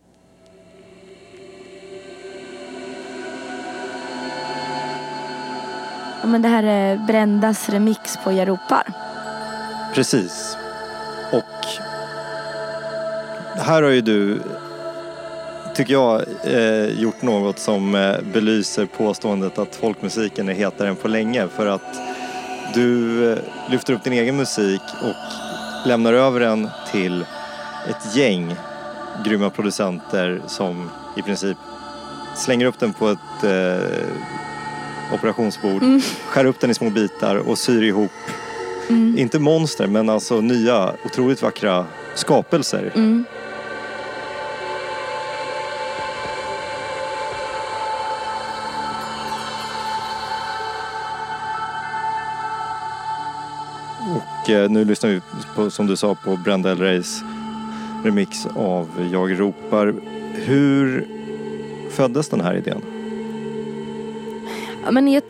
[6.26, 8.92] Men det här är Brändas remix på Jag ropar.
[9.94, 10.56] Precis.
[11.32, 11.66] Och
[13.58, 14.40] här har ju du,
[15.74, 21.08] tycker jag, eh, gjort något som eh, belyser påståendet att folkmusiken är hetare än på
[21.08, 21.48] länge.
[21.48, 21.96] För att
[22.74, 23.38] du eh,
[23.70, 27.24] lyfter upp din egen musik och lämnar över den till
[27.88, 28.56] ett gäng
[29.24, 31.56] grymma producenter som i princip
[32.36, 34.06] slänger upp den på ett eh,
[35.14, 35.82] operationsbord,
[36.28, 38.12] skär upp den i små bitar och syr ihop
[39.16, 42.92] inte monster, men alltså nya otroligt vackra skapelser.
[42.94, 43.24] Mm.
[54.16, 55.20] Och eh, nu lyssnar vi
[55.54, 56.78] på, som du sa, på Brenda L.
[56.78, 57.22] Reys
[58.04, 59.94] remix av Jag ropar.
[60.34, 61.06] Hur
[61.90, 62.95] föddes den här idén?
[64.86, 65.22] Ja, men jag,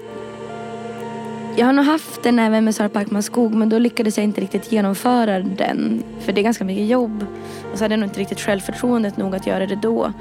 [1.57, 4.40] jag har nog haft den även med Sara Parkman Skog men då lyckades jag inte
[4.40, 6.02] riktigt genomföra den.
[6.20, 7.26] För det är ganska mycket jobb.
[7.72, 10.12] Och så hade jag nog inte riktigt självförtroendet nog att göra det då.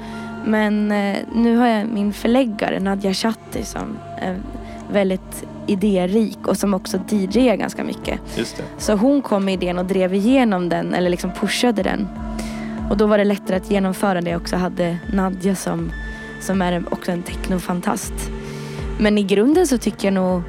[0.44, 4.40] Men eh, nu har jag min förläggare Nadja Chatti som är
[4.92, 8.20] väldigt idérik och som också DJar ganska mycket.
[8.36, 8.62] Just det.
[8.78, 12.08] Så hon kom med idén och drev igenom den eller liksom pushade den.
[12.90, 14.30] Och då var det lättare att genomföra det.
[14.30, 15.92] Jag också hade Nadja som,
[16.40, 18.30] som är också en technofantast.
[18.98, 20.42] Men i grunden så tycker jag nog,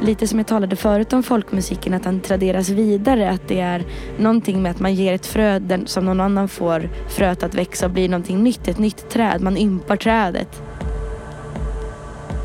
[0.00, 3.30] lite som jag talade förut om folkmusiken, att den traderas vidare.
[3.30, 3.84] Att det är
[4.18, 7.92] någonting med att man ger ett frö som någon annan får fröet att växa och
[7.92, 8.68] bli någonting nytt.
[8.68, 9.40] Ett nytt träd.
[9.40, 10.62] Man ympar trädet.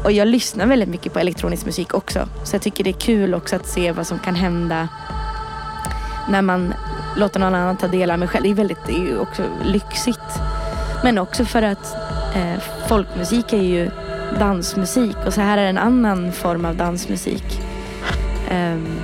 [0.03, 2.27] Och jag lyssnar väldigt mycket på elektronisk musik också.
[2.43, 4.87] Så jag tycker det är kul också att se vad som kan hända
[6.29, 6.73] när man
[7.17, 8.43] låter någon annan ta del av mig själv.
[8.43, 10.19] Det är, väldigt, det är ju också lyxigt.
[11.03, 11.95] Men också för att
[12.35, 13.89] eh, folkmusik är ju
[14.39, 17.61] dansmusik och så här är en annan form av dansmusik.
[18.51, 18.99] Um,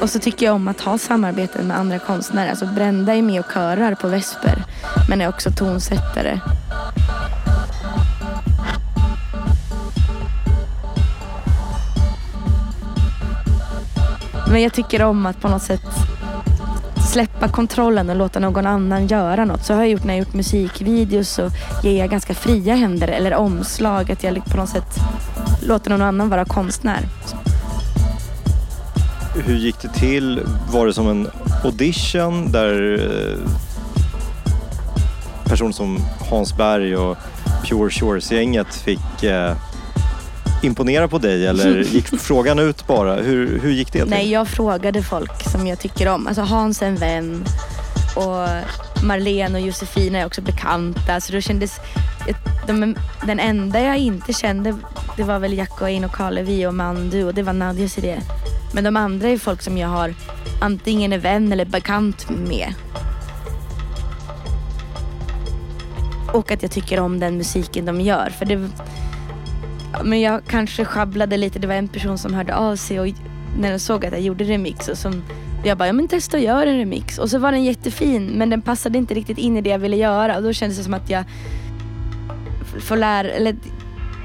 [0.00, 2.50] och så tycker jag om att ha samarbeten med andra konstnärer.
[2.50, 4.64] Alltså Brenda är med och körar på Vesper
[5.08, 6.40] men är också tonsättare.
[14.50, 16.13] Men jag tycker om att på något sätt
[17.14, 19.64] släppa kontrollen och låta någon annan göra något.
[19.64, 21.50] Så har jag gjort när jag gjort musikvideos så
[21.82, 24.10] ger jag ganska fria händer eller omslag.
[24.10, 24.98] Att jag liksom på något sätt
[25.66, 27.00] låter någon annan vara konstnär.
[29.34, 30.40] Hur gick det till?
[30.72, 31.28] Var det som en
[31.64, 33.50] audition där eh,
[35.44, 35.98] personer som
[36.30, 37.16] Hans Berg och
[37.64, 39.56] Pure Shores-gänget fick eh,
[40.64, 43.14] imponera på dig eller gick frågan ut bara?
[43.14, 44.10] Hur, hur gick det till?
[44.10, 46.26] Nej, jag frågade folk som jag tycker om.
[46.26, 47.44] Alltså Hans är en vän
[48.16, 48.48] och
[49.04, 51.20] Marlene och Josefina är också bekanta.
[51.20, 51.80] Så då kändes...
[52.66, 52.96] De,
[53.26, 54.76] den enda jag inte kände
[55.16, 58.20] det var väl Jack och Ein och Karlevi och Mandu och det var Nadjas idé.
[58.72, 60.14] Men de andra är folk som jag har
[60.60, 62.74] antingen är vän eller bekant med.
[66.32, 68.30] Och att jag tycker om den musiken de gör.
[68.38, 68.70] För det,
[70.02, 71.58] men jag kanske sjabblade lite.
[71.58, 73.06] Det var en person som hörde av sig och
[73.58, 75.22] när de såg att jag gjorde remix och som
[75.64, 77.18] jag bara, ja men testa att göra en remix.
[77.18, 79.96] Och så var den jättefin men den passade inte riktigt in i det jag ville
[79.96, 81.24] göra och då kändes det som att jag
[82.80, 83.56] får lära, eller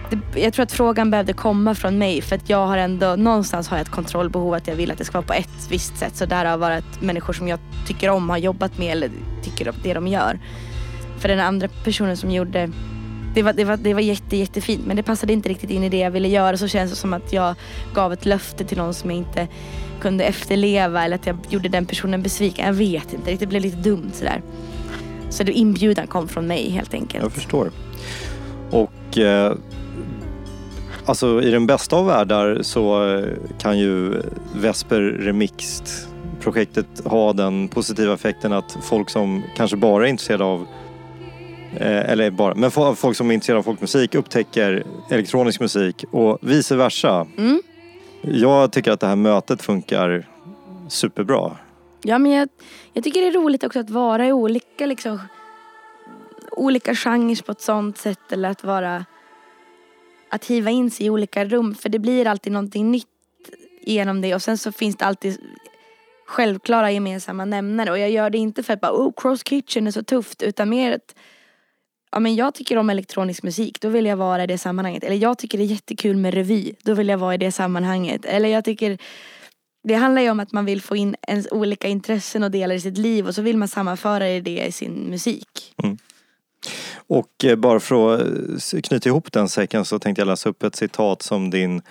[0.09, 3.67] det, jag tror att frågan behövde komma från mig för att jag har ändå, någonstans
[3.67, 6.15] har jag ett kontrollbehov att jag vill att det ska vara på ett visst sätt.
[6.15, 9.11] Så där har varit människor som jag tycker om, har jobbat med eller
[9.43, 10.39] tycker om det de gör.
[11.19, 12.71] För den andra personen som gjorde
[13.33, 15.89] det var, det, var, det var jätte, jättefint men det passade inte riktigt in i
[15.89, 16.57] det jag ville göra.
[16.57, 17.55] Så känns det som att jag
[17.93, 19.47] gav ett löfte till någon som jag inte
[20.01, 22.65] kunde efterleva eller att jag gjorde den personen besviken.
[22.65, 24.41] Jag vet inte, det blev lite dumt sådär.
[25.29, 27.23] Så det inbjudan kom från mig helt enkelt.
[27.23, 27.71] Jag förstår.
[28.71, 29.53] Och eh,
[31.05, 33.25] alltså i den bästa av världar så eh,
[33.59, 34.21] kan ju
[34.55, 35.87] Vesper Remixed
[36.41, 40.67] projektet ha den positiva effekten att folk som kanske bara är intresserade av
[41.77, 46.75] eller bara, men fo- folk som är intresserade av folkmusik upptäcker elektronisk musik och vice
[46.75, 47.27] versa.
[47.37, 47.61] Mm.
[48.21, 50.27] Jag tycker att det här mötet funkar
[50.89, 51.57] superbra.
[52.03, 52.49] Ja men jag,
[52.93, 55.19] jag tycker det är roligt också att vara i olika liksom
[56.51, 59.05] olika genrer på ett sånt sätt eller att vara
[60.29, 63.05] att hiva in sig i olika rum för det blir alltid någonting nytt
[63.81, 65.37] genom det och sen så finns det alltid
[66.25, 69.91] självklara gemensamma nämnare och jag gör det inte för att bara oh cross kitchen är
[69.91, 71.15] så tufft utan mer att
[72.11, 75.03] ja men jag tycker om elektronisk musik, då vill jag vara i det sammanhanget.
[75.03, 78.25] Eller jag tycker det är jättekul med revy, då vill jag vara i det sammanhanget.
[78.25, 78.97] Eller jag tycker
[79.83, 82.79] det handlar ju om att man vill få in ens olika intressen och delar i
[82.79, 85.73] sitt liv och så vill man sammanföra det i sin musik.
[85.83, 85.97] Mm.
[87.07, 90.63] Och eh, bara för att eh, knyta ihop den säcken så tänkte jag läsa upp
[90.63, 91.81] ett citat som din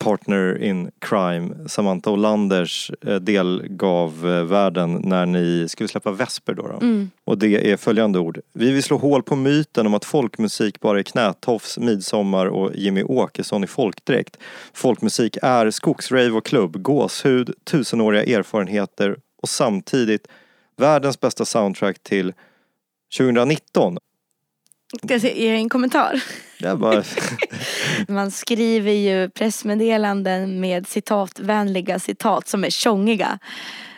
[0.00, 6.62] partner in crime, Samantha Olanders, eh, delgav eh, världen när ni skulle släppa Vesper då.
[6.62, 6.74] då.
[6.74, 7.10] Mm.
[7.24, 8.40] Och det är följande ord.
[8.52, 13.02] Vi vill slå hål på myten om att folkmusik bara är knätofs, midsommar och Jimmy
[13.02, 14.36] Åkesson i folkdräkt.
[14.72, 20.28] Folkmusik är skogsrave och klubb, gåshud, tusenåriga erfarenheter och samtidigt
[20.76, 22.32] världens bästa soundtrack till
[23.18, 23.98] 2019.
[24.98, 26.22] Ska jag ge en kommentar?
[26.76, 27.02] Bara...
[28.08, 33.38] Man skriver ju pressmeddelanden med citatvänliga citat som är tjongiga.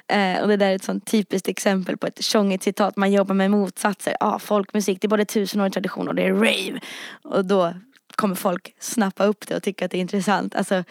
[0.09, 2.97] Eh, och det där är ett sånt typiskt exempel på ett tjongigt citat.
[2.97, 4.17] Man jobbar med motsatser.
[4.21, 6.81] Ah, folkmusik, det är både tusenårig tradition och det är rave.
[7.23, 7.75] Och då
[8.17, 10.55] kommer folk snappa upp det och tycka att det är intressant.
[10.55, 10.85] Alltså,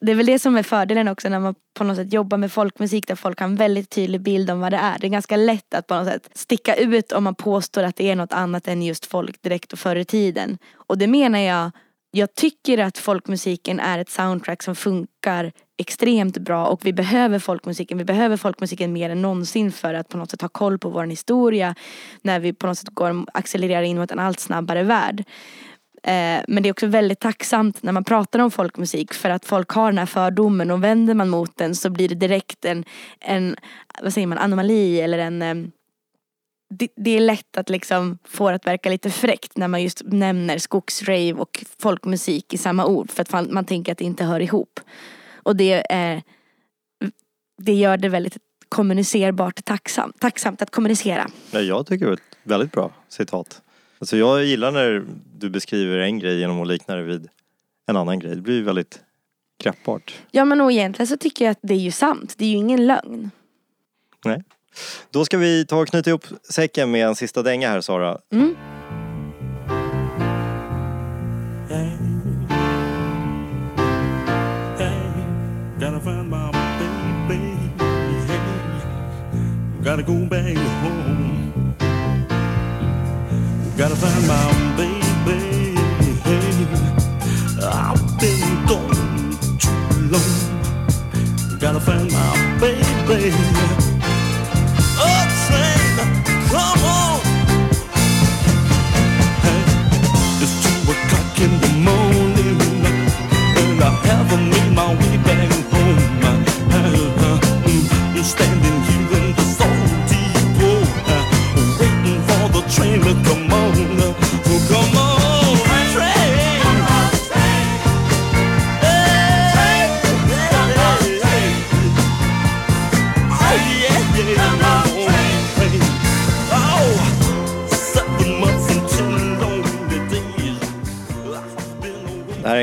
[0.00, 2.52] det är väl det som är fördelen också när man på något sätt jobbar med
[2.52, 4.98] folkmusik där folk har en väldigt tydlig bild om vad det är.
[4.98, 8.10] Det är ganska lätt att på något sätt sticka ut om man påstår att det
[8.10, 10.58] är något annat än just folk direkt och förr i tiden.
[10.74, 11.70] Och det menar jag,
[12.10, 17.98] jag tycker att folkmusiken är ett soundtrack som funkar extremt bra och vi behöver folkmusiken.
[17.98, 21.04] Vi behöver folkmusiken mer än någonsin för att på något sätt ha koll på vår
[21.04, 21.74] historia
[22.22, 25.24] när vi på något sätt går accelererar in mot en allt snabbare värld.
[26.02, 29.70] Eh, Men det är också väldigt tacksamt när man pratar om folkmusik för att folk
[29.70, 32.84] har den här fördomen och vänder man mot den så blir det direkt en,
[33.20, 33.56] en
[34.02, 35.54] vad säger man, anomali eller en eh,
[36.70, 40.02] det, det är lätt att liksom få det att verka lite fräckt när man just
[40.04, 44.24] nämner skogsrave och folkmusik i samma ord för att man, man tänker att det inte
[44.24, 44.80] hör ihop.
[45.42, 46.22] Och det, är,
[47.58, 48.36] det gör det väldigt
[48.68, 51.30] kommunicerbart tacksamt, tacksamt att kommunicera.
[51.50, 53.62] Jag tycker det var ett väldigt bra citat.
[53.98, 55.06] Alltså jag gillar när
[55.38, 57.28] du beskriver en grej genom att likna det vid
[57.86, 58.34] en annan grej.
[58.34, 59.00] Det blir ju väldigt
[59.62, 60.14] greppbart.
[60.30, 62.56] Ja men och egentligen så tycker jag att det är ju sant, det är ju
[62.56, 63.30] ingen lögn.
[64.24, 64.42] Nej.
[65.10, 68.18] Då ska vi ta och knyta ihop säcken med en sista dänga här Sara.
[68.32, 68.56] Mm.
[91.60, 93.87] Gotta find my baby.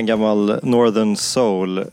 [0.06, 1.86] En gammal Northern Soul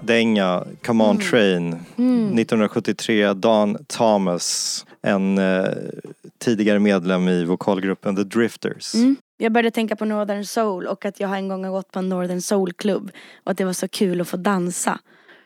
[0.00, 1.72] dänga, Come On Train.
[1.72, 4.86] 1973, Don Thomas.
[5.02, 5.64] En eh,
[6.38, 8.94] tidigare medlem i vokalgruppen The Drifters.
[8.94, 9.16] Mm.
[9.36, 12.08] Jag började tänka på Northern Soul och att jag en gång har gått på en
[12.08, 13.10] Northern Soul-klubb.
[13.44, 14.98] Och att det var så kul att få dansa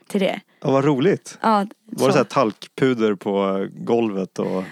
[0.07, 0.41] till det.
[0.61, 1.39] Ja, vad roligt.
[1.43, 4.65] Ja, Var det så här talkpuder på golvet och...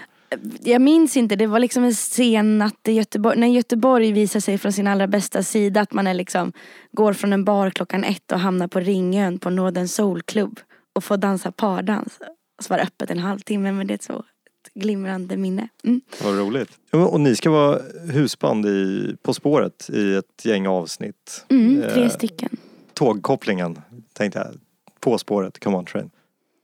[0.63, 3.39] jag minns inte, det var liksom en sen natt i Göteborg.
[3.39, 5.81] När Göteborg visar sig från sin allra bästa sida.
[5.81, 6.53] Att man är liksom,
[6.91, 10.59] går från en bar klockan ett och hamnar på Ringön på Northern Soul Club.
[10.95, 12.19] Och får dansa pardans.
[12.57, 14.23] Och så var det öppet en halvtimme men det är så
[14.67, 15.67] ett glimrande minne.
[15.83, 16.01] Mm.
[16.23, 16.69] Vad roligt.
[16.91, 17.79] Och ni ska vara
[18.13, 21.45] husband i På spåret i ett gäng avsnitt.
[21.49, 22.57] Mm, tre Eh, stycken.
[22.93, 23.81] Tågkopplingen
[24.13, 24.59] tänkte jag.
[24.99, 26.09] På spåret, come on train.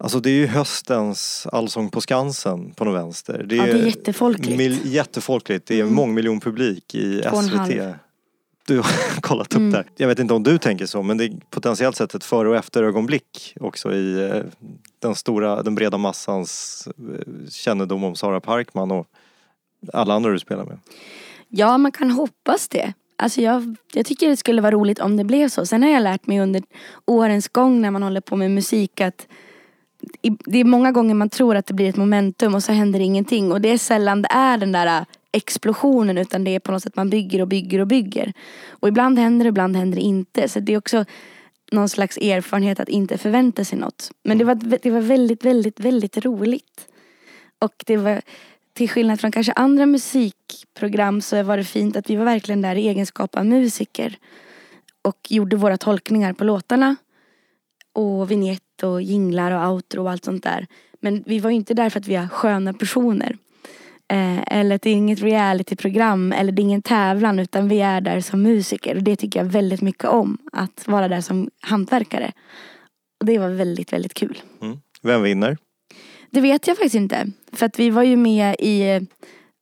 [0.03, 3.43] Alltså det är ju höstens Allsång på Skansen på något vänster.
[3.49, 4.57] Det Ja, det är jättefolkligt.
[4.57, 5.65] Mil, jättefolkligt.
[5.65, 5.93] Det är Mm.
[5.93, 7.95] mångmiljonpublik i SVT.
[8.67, 9.71] Du har kollat upp Mm.
[9.71, 9.85] där.
[9.95, 12.55] Jag vet inte om du tänker så men det är potentiellt sett ett före och
[12.55, 14.41] efter ögonblick också i eh,
[14.99, 19.07] den stora, den breda massans eh, kännedom om Sara Parkman och
[19.93, 20.79] alla andra du spelar med.
[21.47, 22.93] Ja, man kan hoppas det.
[23.15, 25.65] Alltså jag, jag tycker det skulle vara roligt om det blev så.
[25.65, 26.63] Sen har jag lärt mig under
[27.05, 29.27] årens gång när man håller på med musik att
[30.21, 33.51] det är många gånger man tror att det blir ett momentum och så händer ingenting.
[33.51, 36.83] Och det är sällan det är den där äh, explosionen utan det är på något
[36.83, 38.33] sätt man bygger och bygger och bygger.
[38.69, 40.49] Och ibland händer det, ibland händer det inte.
[40.49, 41.05] Så det är också
[41.71, 44.11] någon slags erfarenhet att inte förvänta sig något.
[44.23, 46.87] Men det var, det var väldigt, väldigt, väldigt roligt.
[47.59, 48.21] Och det var
[48.73, 52.75] till skillnad från kanske andra musikprogram så var det fint att vi var verkligen där
[52.75, 54.17] i egenskap av musiker.
[55.01, 56.95] Och gjorde våra tolkningar på låtarna.
[57.95, 60.67] Och vignett och jinglar och outro och allt sånt där.
[61.01, 63.37] Men vi var ju inte där för att vi är sköna personer.
[64.11, 68.01] Eh, eller att det är inget realityprogram eller det är ingen tävlan utan vi är
[68.01, 68.95] där som musiker.
[68.95, 70.37] Och det tycker jag väldigt mycket om.
[70.51, 72.31] Att vara där som hantverkare.
[73.19, 74.41] Och det var väldigt, väldigt kul.
[74.61, 74.77] Mm.
[75.01, 75.57] Vem vinner?
[76.31, 77.31] Det vet jag faktiskt inte.
[77.51, 79.07] För att vi var ju med i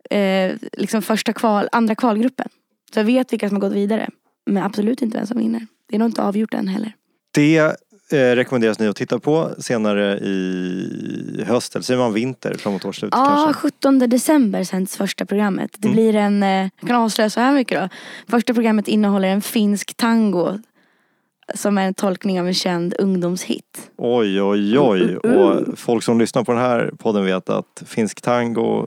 [0.10, 2.50] eh, liksom första kval, andra kvalgruppen.
[2.94, 4.10] Så jag vet vilka som har gått vidare.
[4.46, 5.68] Men absolut inte vem som vinner.
[5.90, 6.94] Det är nog inte avgjort än heller.
[7.34, 7.76] Det
[8.12, 13.20] eh, rekommenderas ni att titta på senare i höst, eller säger man vinter framåt årsslutet
[13.20, 13.54] Ja, kanske?
[13.62, 15.72] 17 december sänds första programmet.
[15.78, 15.96] Det Mm.
[15.96, 17.90] blir en, eh, jag kan avslöja så här mycket då.
[18.32, 20.60] Första programmet innehåller en finsk tango.
[21.56, 23.92] Som är en tolkning av en känd ungdomshit.
[23.98, 25.02] Oj, oj, oj.
[25.04, 28.86] Mm, mm, Och folk som lyssnar på den här podden vet att finsk tango,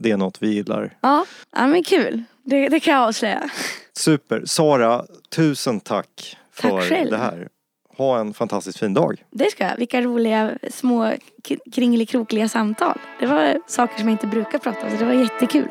[0.00, 0.96] det är något vi gillar.
[1.00, 1.24] Ja,
[1.56, 2.22] ja men kul.
[2.44, 3.50] Det, det kan jag avslöja.
[3.96, 4.42] Super.
[4.46, 5.04] Sara,
[5.34, 7.48] tusen tack för Tack det här.
[7.98, 9.24] Ha en fantastiskt fin dag.
[9.30, 9.76] Det ska jag.
[9.76, 11.12] Vilka roliga små
[11.72, 12.98] kringelikrokliga samtal.
[13.20, 15.68] Det var saker som jag inte brukar prata om så det var jättekul.